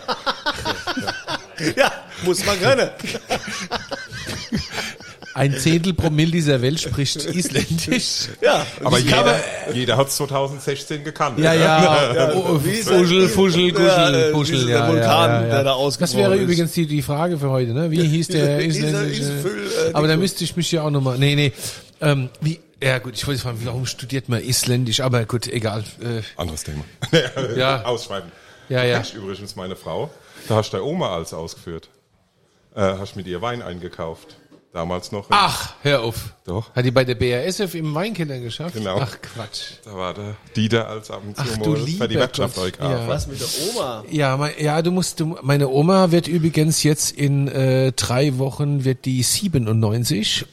Ja, 1.76 1.92
muss 2.24 2.46
man 2.46 2.60
können. 2.60 2.88
Ein 5.38 5.58
Zehntel 5.58 5.94
Promille 5.94 6.32
dieser 6.32 6.62
Welt 6.62 6.80
spricht 6.80 7.16
Isländisch. 7.26 8.30
Ja, 8.42 8.66
aber 8.84 8.98
ich 9.00 9.06
jeder, 9.06 9.18
habe- 9.18 9.36
jeder 9.74 9.98
hat 9.98 10.08
es 10.08 10.16
2016 10.18 11.04
gekannt. 11.04 11.40
Ja, 11.40 11.54
ja, 11.54 12.32
oh, 12.34 12.60
Fuschel, 12.60 13.20
der- 13.22 13.30
Fuschel, 13.30 13.68
ja, 13.68 13.72
Guschel, 13.74 14.16
äh, 14.16 14.32
Puschel, 14.32 14.56
dieser 14.60 14.70
ja, 14.70 14.88
Vulkan, 14.88 15.02
ja, 15.02 15.28
ja, 15.28 15.42
ja. 15.42 15.48
der 15.48 15.58
da 15.58 15.64
Das 15.64 15.74
ausgebrochen 15.74 16.18
wäre 16.20 16.36
ist. 16.38 16.42
übrigens 16.44 16.72
die, 16.74 16.88
die 16.88 17.02
Frage 17.02 17.38
für 17.38 17.50
heute, 17.50 17.74
ne? 17.74 17.92
Wie 17.92 18.04
hieß 18.04 18.28
der 18.30 18.60
isländische? 18.62 19.24
Äh, 19.24 19.94
Aber 19.94 20.08
da 20.08 20.18
müsste 20.18 20.44
ich 20.44 20.56
mich 20.56 20.72
ja 20.72 20.84
auch 20.84 20.90
nochmal, 20.92 21.18
nee, 21.18 21.36
nee, 21.36 21.54
ähm, 22.02 22.30
wie, 22.42 22.60
ja 22.82 23.00
gut, 23.00 23.14
ich 23.16 23.26
wollte 23.28 23.42
fragen, 23.42 23.60
warum 23.64 23.86
studiert 23.86 24.30
man 24.30 24.42
Isländisch? 24.44 25.00
Aber 25.02 25.26
gut, 25.26 25.48
egal. 25.48 25.84
Äh, 26.02 26.22
Anderes 26.40 26.64
Thema. 26.64 26.84
Ja. 27.56 27.84
Ausschreiben. 27.86 28.32
Ja, 28.70 28.84
ja. 28.84 28.96
Kennst 28.98 29.14
übrigens 29.16 29.56
meine 29.56 29.76
Frau. 29.76 30.10
Da 30.48 30.56
hast 30.58 30.74
du 30.74 30.78
deine 30.78 30.90
Oma 30.90 31.16
als 31.16 31.34
ausgeführt. 31.34 31.90
Äh, 32.76 32.82
hast 32.82 33.16
mit 33.16 33.26
ihr 33.28 33.42
Wein 33.42 33.62
eingekauft. 33.62 34.36
Damals 34.78 35.12
noch. 35.12 35.26
ach, 35.32 35.74
hör 35.82 36.02
auf. 36.04 36.34
Doch. 36.48 36.74
Hat 36.74 36.86
die 36.86 36.92
bei 36.92 37.04
der 37.04 37.16
BASF 37.16 37.76
im 37.76 37.94
Weinkeller 37.94 38.40
geschafft? 38.40 38.76
Genau. 38.76 39.00
Ach, 39.02 39.18
Quatsch. 39.22 39.64
Da 39.84 39.94
war 39.94 40.14
der 40.14 40.38
Dieter 40.56 40.88
als 40.88 41.08
zu 41.08 41.14
Ach, 41.36 41.58
du 41.58 41.76
für 41.76 41.86
die 41.86 41.92
lieber 41.92 42.10
Wirtschaft 42.10 42.56
Gott. 42.56 42.66
einkaufen. 42.68 42.92
Ja. 43.02 43.08
Was 43.10 43.28
mit 43.28 43.42
der 43.42 43.48
Oma? 43.76 44.04
Ja, 44.10 44.38
mein, 44.38 44.54
ja, 44.58 44.82
du 44.82 44.92
musst, 44.92 45.20
du, 45.20 45.38
meine 45.42 45.68
Oma 45.68 46.12
wird 46.12 46.30
übrigens 46.30 46.84
jetzt 46.84 47.12
in 47.12 47.50
äh, 47.50 47.92
drei 47.92 48.38
Wochen 48.38 48.86
wird 48.86 49.04
die 49.04 49.24
97 49.24 50.46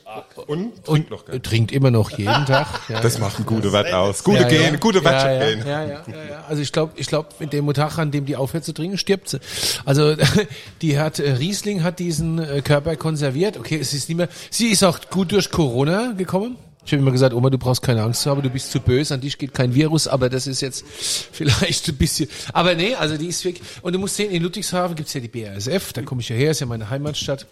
Und 0.46 0.74
trinkt 0.74 0.88
und 0.88 1.10
noch 1.12 1.28
äh, 1.28 1.30
gern. 1.30 1.42
trinkt 1.44 1.70
immer 1.70 1.92
noch 1.92 2.10
jeden 2.10 2.26
Tag. 2.46 2.66
Ja, 2.88 3.00
Das 3.00 3.20
macht 3.20 3.36
einen 3.36 3.46
guten 3.46 3.72
Wert 3.72 3.92
aus. 3.92 4.24
Gute 4.24 4.40
ja, 4.40 4.48
Gene, 4.48 4.64
ja. 4.72 4.76
gute 4.76 4.98
ja, 5.00 5.32
ja, 5.32 5.48
gehen. 5.48 5.58
ja, 5.64 5.82
ja, 5.84 5.88
ja, 5.88 6.02
ja. 6.30 6.44
Also 6.48 6.60
ich 6.60 6.72
glaube, 6.72 6.94
ich 6.96 7.06
glaube, 7.06 7.28
mit 7.38 7.52
dem 7.52 7.72
Tag, 7.72 7.98
an 7.98 8.10
dem 8.10 8.26
die 8.26 8.34
aufhört 8.34 8.64
zu 8.64 8.74
trinken, 8.74 8.98
stirbt 8.98 9.28
sie. 9.28 9.38
Also 9.84 10.16
die 10.82 10.98
hat 10.98 11.20
äh, 11.20 11.34
Riesling 11.34 11.84
hat 11.84 12.00
diesen 12.00 12.40
äh, 12.40 12.62
Körper 12.62 12.96
konserviert. 12.96 13.56
Okay, 13.56 13.78
es 13.80 13.94
ist 13.94 14.08
nicht 14.08 14.18
mehr. 14.18 14.28
Sie 14.50 14.70
ist 14.70 14.82
auch 14.82 14.98
gut 15.10 15.30
durch 15.30 15.52
Corona 15.52 15.83
gekommen. 16.16 16.56
Ich 16.86 16.92
habe 16.92 17.00
immer 17.00 17.12
gesagt, 17.12 17.34
Oma, 17.34 17.48
du 17.48 17.56
brauchst 17.56 17.80
keine 17.80 18.02
Angst 18.02 18.22
zu 18.22 18.30
haben, 18.30 18.42
du 18.42 18.50
bist 18.50 18.70
zu 18.70 18.78
böse, 18.78 19.14
an 19.14 19.20
dich 19.20 19.38
geht 19.38 19.54
kein 19.54 19.74
Virus, 19.74 20.06
aber 20.06 20.28
das 20.28 20.46
ist 20.46 20.60
jetzt 20.60 20.84
vielleicht 21.32 21.88
ein 21.88 21.96
bisschen. 21.96 22.28
Aber 22.52 22.74
nee, 22.74 22.94
also 22.94 23.16
die 23.16 23.28
ist 23.28 23.44
weg. 23.44 23.60
Und 23.80 23.94
du 23.94 23.98
musst 23.98 24.16
sehen, 24.16 24.30
in 24.30 24.42
Ludwigshafen 24.42 24.94
gibt's 24.94 25.14
ja 25.14 25.20
die 25.20 25.28
BASF, 25.28 25.92
da 25.94 26.02
komme 26.02 26.20
ich 26.20 26.28
ja 26.28 26.36
her, 26.36 26.50
ist 26.50 26.60
ja 26.60 26.66
meine 26.66 26.90
Heimatstadt. 26.90 27.46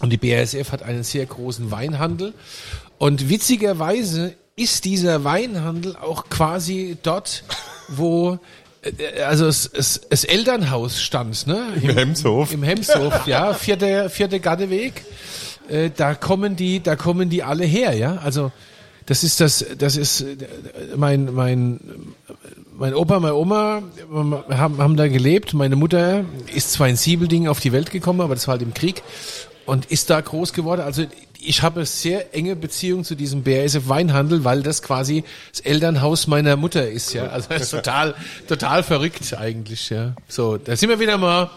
Und 0.00 0.10
die 0.10 0.16
BASF 0.16 0.72
hat 0.72 0.82
einen 0.82 1.02
sehr 1.02 1.26
großen 1.26 1.70
Weinhandel. 1.70 2.32
Und 2.96 3.28
witzigerweise 3.28 4.34
ist 4.56 4.86
dieser 4.86 5.24
Weinhandel 5.24 5.96
auch 5.96 6.30
quasi 6.30 6.96
dort, 7.02 7.44
wo 7.88 8.38
äh, 8.82 9.22
also 9.22 9.46
es, 9.46 9.66
es, 9.66 10.02
das 10.08 10.24
Elternhaus 10.24 11.02
stand, 11.02 11.46
ne? 11.46 11.66
Im, 11.82 11.90
Hemshof. 11.90 12.52
Im 12.52 12.62
Hemshof, 12.62 13.26
ja, 13.26 13.52
vierte, 13.54 14.08
vierte 14.08 14.40
Gatteweg. 14.40 15.04
Äh, 15.70 15.90
da 15.96 16.14
kommen 16.14 16.56
die, 16.56 16.82
da 16.82 16.96
kommen 16.96 17.30
die 17.30 17.42
alle 17.42 17.64
her, 17.64 17.94
ja. 17.94 18.16
Also 18.16 18.52
das 19.06 19.24
ist 19.24 19.40
das, 19.40 19.64
das 19.78 19.96
ist 19.96 20.20
äh, 20.20 20.36
mein 20.96 21.32
mein 21.32 21.80
mein 22.76 22.94
Opa, 22.94 23.20
meine 23.20 23.34
Oma 23.34 23.82
äh, 24.48 24.54
haben, 24.54 24.78
haben 24.78 24.96
da 24.96 25.08
gelebt. 25.08 25.54
Meine 25.54 25.76
Mutter 25.76 26.24
ist 26.54 26.72
zwar 26.72 26.88
in 26.88 26.96
Siebelding 26.96 27.48
auf 27.48 27.60
die 27.60 27.72
Welt 27.72 27.90
gekommen, 27.90 28.20
aber 28.20 28.34
das 28.34 28.48
war 28.48 28.52
halt 28.52 28.62
im 28.62 28.74
Krieg 28.74 29.02
und 29.66 29.86
ist 29.86 30.10
da 30.10 30.20
groß 30.20 30.52
geworden. 30.52 30.80
Also 30.80 31.04
ich 31.42 31.62
habe 31.62 31.86
sehr 31.86 32.34
enge 32.34 32.56
Beziehung 32.56 33.04
zu 33.04 33.14
diesem 33.14 33.42
BASF 33.42 33.88
Weinhandel, 33.88 34.44
weil 34.44 34.62
das 34.62 34.82
quasi 34.82 35.24
das 35.52 35.60
Elternhaus 35.60 36.26
meiner 36.26 36.56
Mutter 36.56 36.88
ist, 36.88 37.12
ja. 37.14 37.28
Also 37.28 37.48
das 37.48 37.62
ist 37.62 37.70
total, 37.70 38.14
total 38.46 38.82
verrückt 38.82 39.34
eigentlich, 39.34 39.90
ja. 39.90 40.14
So, 40.28 40.56
da 40.56 40.76
sind 40.76 40.88
wir 40.88 41.00
wieder 41.00 41.18
mal 41.18 41.50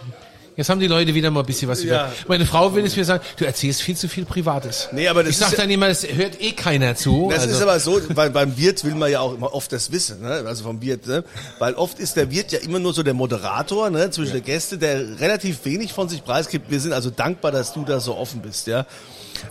Jetzt 0.55 0.69
haben 0.69 0.79
die 0.79 0.87
Leute 0.87 1.15
wieder 1.15 1.31
mal 1.31 1.39
ein 1.39 1.45
bisschen 1.47 1.67
was 1.67 1.81
über. 1.81 1.93
Ja. 1.95 2.11
Meine 2.27 2.45
Frau 2.45 2.75
will 2.75 2.85
es 2.85 2.95
mir 2.95 3.05
sagen, 3.05 3.23
du 3.37 3.45
erzählst 3.45 3.81
viel 3.81 3.95
zu 3.97 4.07
viel 4.07 4.23
Privates. 4.23 4.87
Nee, 4.91 5.07
aber 5.07 5.23
das 5.23 5.31
ich 5.31 5.37
sag 5.37 5.51
ja- 5.51 5.57
dann 5.57 5.69
immer, 5.71 5.87
das 5.87 6.05
hört 6.07 6.39
eh 6.41 6.51
keiner 6.51 6.95
zu. 6.95 7.29
Das 7.31 7.41
also, 7.41 7.55
ist 7.55 7.61
aber 7.61 7.79
so, 7.79 7.99
weil 8.09 8.29
beim 8.29 8.55
Wirt 8.55 8.83
will 8.83 8.93
man 8.93 9.09
ja 9.11 9.19
auch 9.21 9.33
immer 9.33 9.51
oft 9.53 9.71
das 9.71 9.91
wissen, 9.91 10.21
ne? 10.21 10.43
also 10.45 10.63
vom 10.63 10.79
Wirt, 10.81 11.07
ne? 11.07 11.23
weil 11.57 11.73
oft 11.73 11.97
ist 11.97 12.17
der 12.17 12.29
Wirt 12.29 12.51
ja 12.51 12.59
immer 12.59 12.77
nur 12.77 12.93
so 12.93 13.01
der 13.01 13.15
Moderator 13.15 13.89
ne? 13.89 14.11
zwischen 14.11 14.33
den 14.33 14.43
Gästen, 14.43 14.79
der 14.79 15.19
relativ 15.19 15.65
wenig 15.65 15.91
von 15.91 16.07
sich 16.07 16.23
preisgibt. 16.23 16.69
Wir 16.69 16.79
sind 16.79 16.93
also 16.93 17.09
dankbar, 17.09 17.51
dass 17.51 17.73
du 17.73 17.83
da 17.83 17.99
so 17.99 18.15
offen 18.15 18.41
bist, 18.41 18.67
ja. 18.67 18.85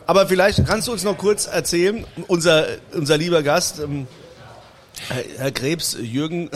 Aber 0.06 0.28
vielleicht 0.28 0.64
kannst 0.66 0.86
du 0.86 0.92
uns 0.92 1.02
noch 1.02 1.18
kurz 1.18 1.46
erzählen, 1.48 2.06
unser 2.28 2.66
unser 2.92 3.16
lieber 3.18 3.42
Gast, 3.42 3.80
ähm, 3.80 4.06
Herr- 5.08 5.24
Herr 5.38 5.50
Krebs, 5.50 5.96
Jürgen, 6.00 6.48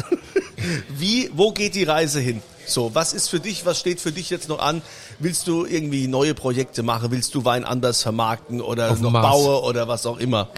wie, 0.88 1.30
wo 1.34 1.50
geht 1.50 1.74
die 1.74 1.82
Reise 1.84 2.20
hin? 2.20 2.42
So, 2.66 2.94
was 2.94 3.12
ist 3.12 3.28
für 3.28 3.40
dich, 3.40 3.64
was 3.64 3.78
steht 3.78 4.00
für 4.00 4.12
dich 4.12 4.30
jetzt 4.30 4.48
noch 4.48 4.58
an? 4.58 4.82
Willst 5.18 5.46
du 5.46 5.64
irgendwie 5.64 6.08
neue 6.08 6.34
Projekte 6.34 6.82
machen? 6.82 7.10
Willst 7.10 7.34
du 7.34 7.44
Wein 7.44 7.64
anders 7.64 8.02
vermarkten 8.02 8.60
oder 8.60 8.90
Auf 8.90 9.00
noch 9.00 9.10
Mars. 9.10 9.26
bauen 9.26 9.64
oder 9.64 9.88
was 9.88 10.06
auch 10.06 10.18
immer? 10.18 10.48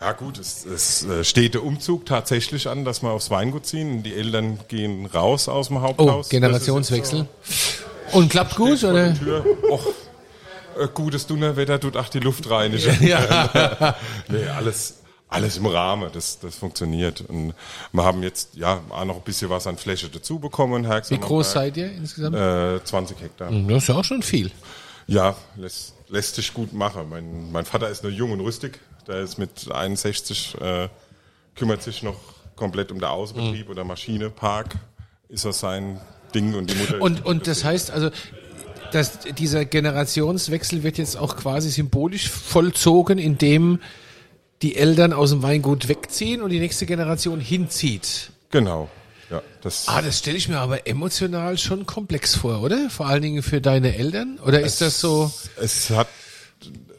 Ja 0.00 0.12
gut, 0.12 0.38
es, 0.38 0.64
es 0.64 1.04
äh, 1.04 1.24
steht 1.24 1.54
der 1.54 1.64
Umzug 1.64 2.06
tatsächlich 2.06 2.68
an, 2.68 2.84
dass 2.84 3.02
wir 3.02 3.10
aufs 3.10 3.30
Weingut 3.30 3.66
ziehen. 3.66 4.04
Die 4.04 4.14
Eltern 4.14 4.60
gehen 4.68 5.06
raus 5.06 5.48
aus 5.48 5.68
dem 5.68 5.78
oh, 5.78 5.80
Haupthaus. 5.80 6.28
Generationswechsel. 6.28 7.26
Und 8.12 8.30
klappt 8.30 8.54
gut, 8.54 8.82
oder? 8.84 9.14
Och, 9.68 9.86
äh, 10.78 10.86
gutes 10.94 11.26
Dunnerwetter 11.26 11.80
tut 11.80 11.96
auch 11.96 12.08
die 12.08 12.20
Luft 12.20 12.48
reinigen. 12.48 12.96
Ja. 13.06 13.96
nee, 14.28 14.46
alles, 14.46 14.98
alles 15.28 15.58
im 15.58 15.66
Rahmen, 15.66 16.10
das, 16.12 16.38
das 16.38 16.56
funktioniert. 16.56 17.20
Und 17.22 17.54
wir 17.92 18.04
haben 18.04 18.22
jetzt 18.22 18.56
ja 18.56 18.80
auch 18.88 19.04
noch 19.04 19.16
ein 19.16 19.22
bisschen 19.22 19.50
was 19.50 19.66
an 19.66 19.76
Fläche 19.76 20.08
dazu 20.08 20.38
bekommen. 20.38 20.88
Wie 21.08 21.18
groß 21.18 21.52
seid 21.52 21.76
ihr 21.76 21.92
insgesamt? 21.92 22.36
Äh, 22.36 22.82
20 22.82 23.20
Hektar. 23.20 23.50
Das 23.50 23.82
ist 23.82 23.88
ja 23.88 23.94
auch 23.96 24.04
schon 24.04 24.22
viel. 24.22 24.50
Ja, 25.06 25.36
lässt, 25.56 25.94
lässt 26.08 26.34
sich 26.36 26.52
gut 26.54 26.72
machen. 26.72 27.08
Mein, 27.10 27.52
mein 27.52 27.64
Vater 27.64 27.88
ist 27.88 28.02
nur 28.02 28.12
jung 28.12 28.32
und 28.32 28.40
rüstig. 28.40 28.78
Der 29.06 29.20
ist 29.20 29.38
mit 29.38 29.70
61, 29.70 30.56
äh, 30.60 30.88
kümmert 31.54 31.82
sich 31.82 32.02
noch 32.02 32.16
komplett 32.56 32.92
um 32.92 32.98
den 32.98 33.08
Außenbetrieb 33.08 33.70
oder 33.70 33.84
Maschine, 33.84 34.32
Ist 35.28 35.44
das 35.44 35.60
sein 35.60 36.00
Ding 36.34 36.54
und 36.54 36.70
die 36.70 36.74
Mutter. 36.74 37.00
Und, 37.00 37.24
und 37.24 37.46
das 37.46 37.64
heißt 37.64 37.90
also, 37.90 38.10
dass 38.92 39.20
dieser 39.20 39.64
Generationswechsel 39.64 40.82
wird 40.82 40.98
jetzt 40.98 41.16
auch 41.16 41.36
quasi 41.36 41.70
symbolisch 41.70 42.28
vollzogen, 42.28 43.18
indem 43.18 43.80
die 44.62 44.76
Eltern 44.76 45.12
aus 45.12 45.30
dem 45.30 45.42
Weingut 45.42 45.88
wegziehen 45.88 46.42
und 46.42 46.50
die 46.50 46.58
nächste 46.60 46.86
Generation 46.86 47.40
hinzieht. 47.40 48.30
Genau. 48.50 48.88
Ja, 49.30 49.42
das, 49.60 49.86
Ah, 49.88 50.00
das 50.00 50.18
stelle 50.18 50.38
ich 50.38 50.48
mir 50.48 50.58
aber 50.58 50.86
emotional 50.86 51.58
schon 51.58 51.84
komplex 51.84 52.34
vor, 52.34 52.62
oder? 52.62 52.88
Vor 52.88 53.06
allen 53.06 53.22
Dingen 53.22 53.42
für 53.42 53.60
deine 53.60 53.94
Eltern? 53.94 54.38
Oder 54.44 54.60
ist 54.60 54.80
das 54.80 55.00
so? 55.00 55.30
es 55.60 55.90
hat, 55.90 56.08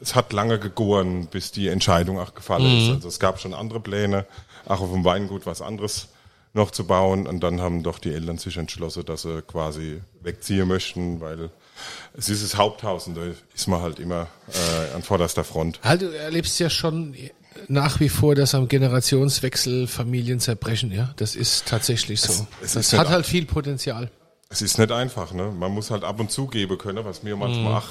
es 0.00 0.14
hat 0.14 0.32
lange 0.32 0.58
gegoren, 0.60 1.26
bis 1.26 1.50
die 1.50 1.66
Entscheidung 1.68 2.18
auch 2.20 2.34
gefallen 2.34 2.62
Mhm. 2.72 2.82
ist. 2.82 2.94
Also 2.94 3.08
es 3.08 3.18
gab 3.18 3.40
schon 3.40 3.52
andere 3.52 3.80
Pläne, 3.80 4.26
auch 4.66 4.80
auf 4.80 4.92
dem 4.92 5.04
Weingut 5.04 5.44
was 5.44 5.60
anderes 5.60 6.08
noch 6.54 6.70
zu 6.70 6.86
bauen. 6.86 7.26
Und 7.26 7.40
dann 7.40 7.60
haben 7.60 7.82
doch 7.82 7.98
die 7.98 8.12
Eltern 8.12 8.38
sich 8.38 8.56
entschlossen, 8.56 9.04
dass 9.04 9.22
sie 9.22 9.42
quasi 9.42 10.00
wegziehen 10.22 10.68
möchten, 10.68 11.20
weil 11.20 11.50
es 12.16 12.28
ist 12.28 12.44
das 12.44 12.56
Haupthaus 12.56 13.06
und 13.08 13.16
da 13.16 13.22
ist 13.54 13.66
man 13.66 13.80
halt 13.82 13.98
immer 13.98 14.28
äh, 14.52 14.94
an 14.94 15.02
vorderster 15.02 15.42
Front. 15.44 15.80
Halt, 15.82 16.02
du 16.02 16.16
erlebst 16.16 16.58
ja 16.60 16.70
schon 16.70 17.14
nach 17.68 18.00
wie 18.00 18.08
vor, 18.08 18.34
dass 18.34 18.54
am 18.54 18.68
Generationswechsel 18.68 19.86
Familien 19.86 20.40
zerbrechen, 20.40 20.92
ja? 20.92 21.12
Das 21.16 21.36
ist 21.36 21.66
tatsächlich 21.66 22.20
so. 22.20 22.46
es 22.62 22.72
das 22.74 22.92
ist 22.92 22.98
hat 22.98 23.08
halt 23.08 23.26
viel 23.26 23.44
Potenzial. 23.46 24.10
Es 24.48 24.62
ist 24.62 24.78
nicht 24.78 24.90
einfach, 24.92 25.32
ne? 25.32 25.52
Man 25.56 25.72
muss 25.72 25.90
halt 25.90 26.04
ab 26.04 26.18
und 26.20 26.30
zu 26.30 26.46
geben 26.46 26.76
können, 26.78 27.04
was 27.04 27.22
mir 27.22 27.34
Mhm. 27.36 27.40
manchmal 27.40 27.74
auch 27.78 27.86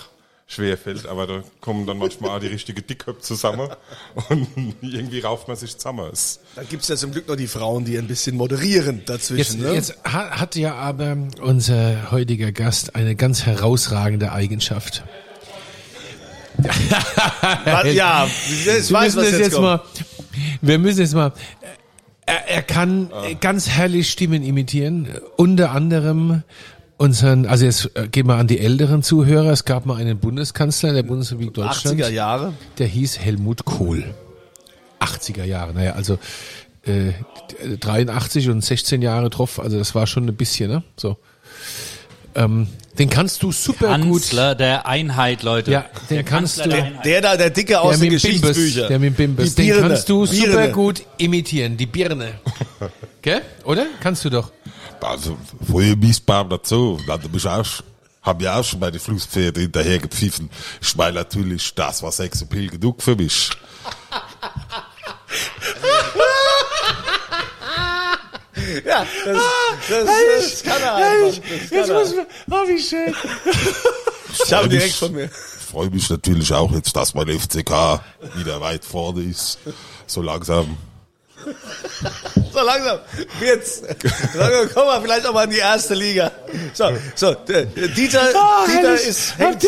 schwer 0.48 0.78
fällt, 0.80 1.06
aber 1.06 1.28
da 1.28 1.44
kommen 1.62 1.86
dann 1.86 2.00
manchmal 2.00 2.32
auch 2.32 2.40
die 2.40 2.48
richtige 2.48 2.82
Dickköpfe 2.82 3.22
zusammen 3.22 3.70
und 4.30 4.48
irgendwie 4.82 5.20
rauft 5.20 5.48
man 5.48 5.56
sich 5.56 5.78
zusammen. 5.78 6.10
Es, 6.12 6.40
Da 6.56 6.64
gibt's 6.64 6.88
ja 6.88 6.96
zum 6.96 7.12
Glück 7.12 7.28
noch 7.28 7.36
die 7.36 7.48
Frauen, 7.48 7.86
die 7.86 7.98
ein 8.00 8.08
bisschen 8.08 8.36
moderieren 8.36 8.98
Jetzt, 8.98 9.10
dazwischen. 9.10 9.62
ne? 9.62 9.74
jetzt 9.74 9.96
ha- 10.06 10.32
hat 10.40 10.56
ja 10.56 10.74
aber 10.74 11.18
unser 11.42 12.10
heutiger 12.12 12.52
Gast 12.52 12.96
eine 12.96 13.16
ganz 13.16 13.46
herausragende 13.46 14.32
Eigenschaft. 14.32 15.04
Ja, 17.94 18.28
ich 18.28 18.66
Wir 18.66 18.74
weiß, 18.74 18.90
müssen 18.90 19.18
was 19.18 19.32
jetzt, 19.32 19.40
jetzt 19.40 19.52
kommt. 19.54 19.64
mal, 19.64 19.82
wir 20.62 20.80
müssen 20.80 21.00
jetzt 21.00 21.14
mal, 21.14 21.34
er, 22.26 22.48
er 22.48 22.62
kann 22.64 23.10
ganz 23.40 23.70
herrlich 23.70 24.10
Stimmen 24.10 24.44
imitieren, 24.44 25.08
unter 25.38 25.72
anderem 25.72 26.44
unseren, 26.98 27.46
also 27.46 27.66
jetzt 27.66 27.92
äh, 27.96 28.08
gehen 28.10 28.28
wir 28.28 28.36
an 28.36 28.48
die 28.48 28.60
älteren 28.60 29.04
Zuhörer, 29.04 29.52
es 29.52 29.64
gab 29.64 29.86
mal 29.86 29.96
einen 29.96 30.20
Bundeskanzler 30.20 30.92
der 30.94 31.04
Bundesrepublik 31.04 31.54
Deutschland, 31.54 32.00
80er 32.00 32.10
Jahre. 32.10 32.54
der 32.78 32.88
hieß 32.88 33.20
Helmut 33.20 33.64
Kohl. 33.64 34.04
80er 35.00 35.46
Jahre, 35.46 35.74
naja, 35.74 35.94
also 35.94 36.20
äh, 36.86 37.14
83 37.80 38.50
und 38.50 38.64
16 38.64 39.02
Jahre 39.02 39.30
drauf, 39.30 39.60
also 39.62 39.78
das 39.78 39.96
war 39.96 40.08
schon 40.08 40.28
ein 40.28 40.36
bisschen, 40.36 40.70
ne? 40.70 40.84
So. 40.98 41.18
Ähm, 42.40 42.68
den 42.98 43.10
kannst 43.10 43.44
du 43.44 43.52
super 43.52 43.98
gut. 44.00 44.12
Kanzler 44.22 44.56
der 44.56 44.86
Einheit, 44.88 45.44
Leute. 45.44 45.72
Ja, 45.72 45.86
den 46.10 46.16
der 46.18 46.24
kannst 46.24 46.58
Kanzler 46.58 46.78
du- 46.78 46.82
der. 46.92 47.02
Der 47.04 47.22
da, 47.22 47.38
der 47.38 47.50
Dicke 47.50 47.80
aus 47.82 47.92
Der 47.92 48.00
den 48.00 48.10
Geschichtsbüchern. 48.12 48.88
der 48.90 49.00
mit 49.00 49.10
dem 49.10 49.36
Bimbus, 49.36 49.56
Die 49.56 49.68
den 49.68 49.82
kannst 49.82 50.08
du 50.10 50.26
super 50.26 50.48
Birne. 50.52 50.72
gut 50.72 51.04
imitieren, 51.18 51.76
die 51.78 51.86
Birne. 51.86 52.40
Gell? 53.22 53.42
Oder? 53.66 53.86
Kannst 54.02 54.24
du 54.26 54.30
doch. 54.30 54.52
Also, 55.02 55.38
vorher 55.66 55.96
mies 55.96 56.20
Bam 56.20 56.50
dazu. 56.50 57.00
Da 57.08 57.18
bin 57.18 57.30
ich 57.36 57.46
auch, 57.48 57.66
hab 58.22 58.42
ja 58.42 58.60
auch 58.60 58.64
schon 58.66 58.80
bei 58.80 58.92
den 58.92 59.00
Flusspferde 59.00 59.62
hinterher 59.62 60.00
gepfiffen. 60.00 60.50
Ich 60.82 60.96
meine 60.96 61.16
natürlich, 61.16 61.74
das 61.76 62.02
war 62.04 62.12
Sex 62.12 62.42
Appeal 62.42 62.68
genug 62.68 63.02
für 63.02 63.16
mich. 63.16 63.50
Ja, 68.86 69.06
das, 69.26 69.38
das, 69.90 70.06
das 70.54 70.64
kann 70.64 70.82
er 70.82 70.96
einfach. 70.96 71.42
Das 71.72 71.88
kann 71.88 71.90
er. 71.90 72.12
wir, 72.16 72.28
oh, 72.52 72.68
wie 72.68 72.82
schön. 72.82 73.16
Ich 74.44 74.54
habe 74.54 74.70
direkt 74.70 74.94
von 74.96 75.12
mir. 75.14 75.30
Freue 75.72 75.90
mich 75.90 76.10
natürlich 76.10 76.52
auch 76.54 76.72
jetzt, 76.72 76.96
dass 76.96 77.14
mein 77.14 77.28
FCK 77.28 78.00
wieder 78.36 78.60
weit 78.62 78.84
vorne 78.86 79.22
ist. 79.24 79.60
So 80.08 80.22
langsam. 80.22 80.78
So 82.54 82.60
langsam 82.66 83.00
wird's. 83.40 83.82
Langsam 84.34 84.70
kommen 84.74 84.88
wir 84.88 85.02
vielleicht 85.02 85.26
auch 85.26 85.34
mal 85.34 85.44
in 85.46 85.52
die 85.52 85.58
erste 85.58 85.94
Liga. 85.94 86.32
So, 86.74 86.90
so, 87.16 87.34
der- 87.34 87.66
der 87.66 87.88
Dieter, 87.90 88.28
Dieter 88.68 88.94
ist, 88.96 89.38
hängt, 89.38 89.64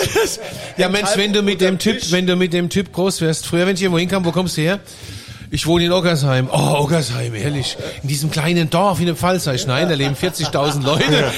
Ja, 0.78 0.90
Mensch, 0.90 1.12
wenn 1.16 1.32
du 1.34 1.42
mit 1.42 1.62
dem 1.62 1.80
Typ, 1.80 2.12
wenn 2.12 2.28
du 2.28 2.36
mit 2.36 2.52
dem 2.54 2.70
Typ 2.70 2.92
groß 2.92 3.22
wärst, 3.22 3.46
früher, 3.48 3.66
wenn 3.68 3.76
ich 3.76 3.82
irgendwo 3.82 4.00
hinkam, 4.00 4.26
wo 4.26 4.32
kommst 4.32 4.58
du 4.58 4.62
her? 4.62 4.80
Ich 5.54 5.68
wohne 5.68 5.84
in 5.84 5.92
Oggersheim. 5.92 6.48
Oh, 6.50 6.78
Oggersheim, 6.80 7.36
ehrlich. 7.36 7.76
In 8.04 8.08
diesem 8.08 8.32
kleinen 8.32 8.70
Dorf 8.70 9.02
in 9.02 9.06
dem 9.08 9.18
Pfalz. 9.18 9.44
Sag 9.44 9.56
ich, 9.56 9.68
nein, 9.68 9.90
da 9.90 9.96
leben 9.96 10.16
40.000 10.16 10.82
Leute. 10.86 11.04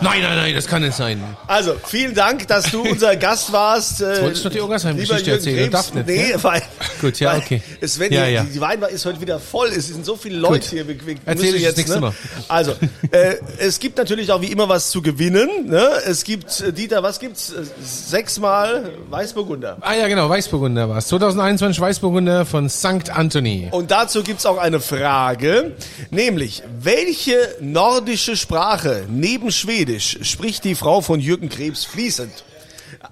Nein, 0.00 0.22
nein, 0.22 0.36
nein, 0.36 0.54
das 0.54 0.66
kann 0.66 0.80
nicht 0.82 0.94
sein. 0.96 1.22
also, 1.46 1.74
vielen 1.84 2.14
Dank, 2.14 2.46
dass 2.48 2.70
du 2.70 2.80
unser 2.82 3.14
Gast 3.16 3.52
warst. 3.52 4.00
Jetzt 4.00 4.22
wolltest 4.22 4.44
du 4.44 4.48
noch 4.48 4.54
die 4.54 4.60
Oggersheim-Geschichte 4.62 5.32
erzählen, 5.32 5.70
darf 5.70 5.92
nicht, 5.92 6.06
Nee, 6.06 6.28
gell? 6.28 6.42
weil, 6.42 6.62
Gut, 7.00 7.20
ja, 7.20 7.36
okay. 7.36 7.60
Es, 7.80 7.98
wenn 7.98 8.10
Ja, 8.12 8.26
die, 8.26 8.32
ja. 8.32 8.44
die 8.44 8.60
Weinbar 8.60 8.88
ist 8.88 9.04
heute 9.04 9.20
wieder 9.20 9.38
voll. 9.38 9.68
Es 9.68 9.88
sind 9.88 10.06
so 10.06 10.16
viele 10.16 10.38
Leute 10.38 10.60
Gut. 10.60 10.64
hier. 10.70 10.88
Wir, 10.88 11.06
wir 11.06 11.16
Erzähl 11.26 11.54
ich 11.54 11.64
das 11.64 11.76
nächste 11.76 12.00
Mal. 12.00 12.14
Also, 12.48 12.72
äh, 13.10 13.34
es 13.58 13.78
gibt 13.80 13.98
natürlich 13.98 14.32
auch 14.32 14.40
wie 14.40 14.46
immer 14.50 14.68
was 14.70 14.90
zu 14.90 15.02
gewinnen. 15.02 15.48
Ne? 15.66 15.86
Es 16.06 16.24
gibt, 16.24 16.60
äh, 16.62 16.72
Dieter, 16.72 17.02
was 17.02 17.18
gibt's? 17.20 17.50
Äh, 17.50 17.64
Sechsmal 17.82 18.92
Weißburgunder. 19.10 19.76
Ah 19.80 19.94
ja, 19.94 20.08
genau, 20.08 20.28
Weißburgunder 20.30 20.88
war's. 20.88 21.08
2021 21.08 21.80
Weißburgunder 21.80 22.46
von 22.46 22.70
St. 22.70 23.10
Anthony. 23.10 23.57
Und 23.70 23.90
dazu 23.90 24.22
gibt's 24.22 24.46
auch 24.46 24.58
eine 24.58 24.80
Frage, 24.80 25.76
nämlich, 26.10 26.62
welche 26.80 27.36
nordische 27.60 28.36
Sprache 28.36 29.06
neben 29.08 29.50
Schwedisch 29.50 30.18
spricht 30.22 30.64
die 30.64 30.74
Frau 30.74 31.00
von 31.00 31.20
Jürgen 31.20 31.48
Krebs 31.48 31.84
fließend? 31.84 32.44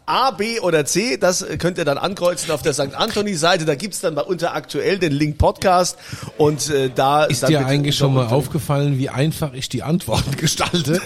A, 0.07 0.31
B 0.31 0.61
oder 0.61 0.85
C, 0.85 1.17
das 1.17 1.45
könnt 1.59 1.79
ihr 1.79 1.85
dann 1.85 1.99
ankreuzen 1.99 2.53
auf 2.53 2.63
der 2.63 2.73
St. 2.73 2.95
Anthony-Seite. 2.95 3.65
Da 3.65 3.75
gibt's 3.75 4.01
dann 4.01 4.15
bei 4.15 4.23
unter 4.23 4.55
aktuell 4.55 4.99
den 5.01 5.13
Link 5.13 5.37
Podcast 5.39 5.99
und 6.39 6.71
äh, 6.71 6.91
da 6.95 7.25
Ist 7.25 7.43
dann 7.43 7.51
dir 7.51 7.67
eigentlich 7.67 7.97
schon 7.97 8.15
mal 8.15 8.27
aufgefallen, 8.27 8.99
wie 8.99 9.09
einfach 9.09 9.53
ich 9.53 9.69
die 9.69 9.83
Antworten 9.83 10.37
gestalte? 10.37 11.01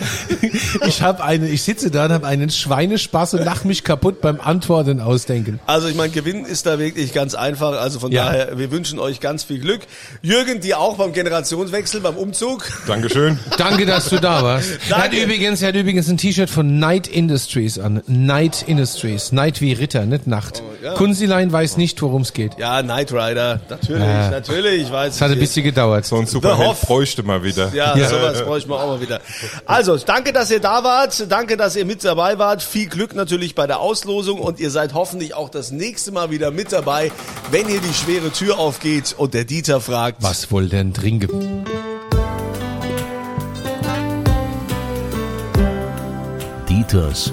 ich 0.87 1.01
habe 1.03 1.25
eine, 1.25 1.49
ich 1.49 1.63
sitze 1.63 1.91
da 1.91 2.05
und 2.07 2.13
habe 2.13 2.27
einen 2.27 2.51
Schweinespaß 2.51 3.35
und 3.35 3.45
lach 3.45 3.65
mich 3.65 3.85
kaputt 3.85 4.21
beim 4.21 4.39
Antworten 4.41 5.01
ausdenken. 5.01 5.61
Also 5.67 5.89
ich 5.89 5.95
meine, 5.97 6.11
Gewinnen 6.13 6.45
ist 6.45 6.67
da 6.67 6.79
wirklich 6.79 7.13
ganz 7.15 7.35
einfach. 7.35 7.81
Also 7.81 8.01
von 8.01 8.13
Ja. 8.13 8.27
daher, 8.27 8.59
wir 8.59 8.71
wünschen 8.71 8.99
euch 8.99 9.21
ganz 9.21 9.45
viel 9.45 9.61
Glück. 9.61 9.81
Jürgen, 10.21 10.61
dir 10.61 10.79
auch 10.79 10.97
beim 10.99 11.13
Generationswechsel, 11.13 12.01
beim 12.03 12.17
Umzug. 12.17 12.69
Dankeschön. 12.87 13.39
Danke, 13.57 13.87
dass 13.87 14.11
du 14.11 14.21
da 14.21 14.43
warst. 14.43 14.69
Er 14.91 14.97
hat 14.99 15.05
Danke. 15.05 15.23
übrigens, 15.23 15.63
er 15.63 15.69
hat 15.69 15.77
übrigens 15.77 16.09
ein 16.11 16.19
T-Shirt 16.19 16.51
von 16.51 16.79
Night 16.79 17.07
Industries 17.09 17.79
an. 17.79 18.03
Night 18.07 18.41
Night 18.41 18.69
Industries. 18.90 19.31
Night 19.33 19.61
wie 19.61 19.72
Ritter, 19.72 20.05
nicht 20.05 20.26
Nacht. 20.26 20.62
ja. 20.83 20.94
Kunzilein 20.94 21.53
weiß 21.53 21.76
nicht, 21.76 22.00
worum 22.03 22.22
es 22.22 22.33
geht. 22.33 22.59
Ja, 22.59 22.83
Knight 22.83 23.12
Rider. 23.12 23.61
Natürlich, 23.68 24.03
Ja. 24.03 24.31
natürlich. 24.31 24.83
Ich 24.83 24.90
weiß 24.92 25.14
Es 25.14 25.20
hat 25.20 25.31
ein 25.31 25.38
bisschen 25.38 25.62
gedauert. 25.62 26.05
So 26.07 26.16
ein 26.16 26.26
Superheld 26.26 26.81
bräuchte 26.81 27.22
mal 27.22 27.42
wieder. 27.44 27.72
Ja, 27.72 27.96
Ja. 27.96 28.09
sowas 28.09 28.42
bräuchten 28.42 28.68
wir 28.70 28.76
auch 28.81 28.87
mal 28.88 29.00
wieder. 29.00 29.20
Also, 29.66 29.96
danke, 29.96 30.33
dass 30.33 30.50
ihr 30.50 30.59
da 30.61 30.83
wart. 30.83 31.24
Danke, 31.29 31.57
dass 31.57 31.76
ihr 31.76 31.85
mit 31.85 32.03
dabei 32.05 32.38
wart. 32.38 32.62
Viel 32.62 32.88
Glück 32.88 33.14
natürlich 33.14 33.55
bei 33.55 33.66
der 33.68 33.79
Auslosung 33.81 34.40
und 34.40 34.59
ihr 34.59 34.70
seid 34.70 34.92
hoffentlich 34.94 35.35
auch 35.35 35.48
das 35.50 35.70
nächste 35.70 36.11
Mal 36.11 36.31
wieder 36.31 36.50
mit 36.50 36.72
dabei, 36.72 37.12
wenn 37.53 37.66
hier 37.68 37.81
die 37.81 37.94
schwere 37.94 38.31
Tür 38.33 38.59
aufgeht 38.59 39.14
und 39.16 39.35
der 39.35 39.44
Dieter 39.44 39.81
fragt. 39.81 40.16
Was 40.22 40.50
wohl 40.50 40.68
denn 40.68 40.92
trinken? 40.92 41.64
Dieters 46.68 47.33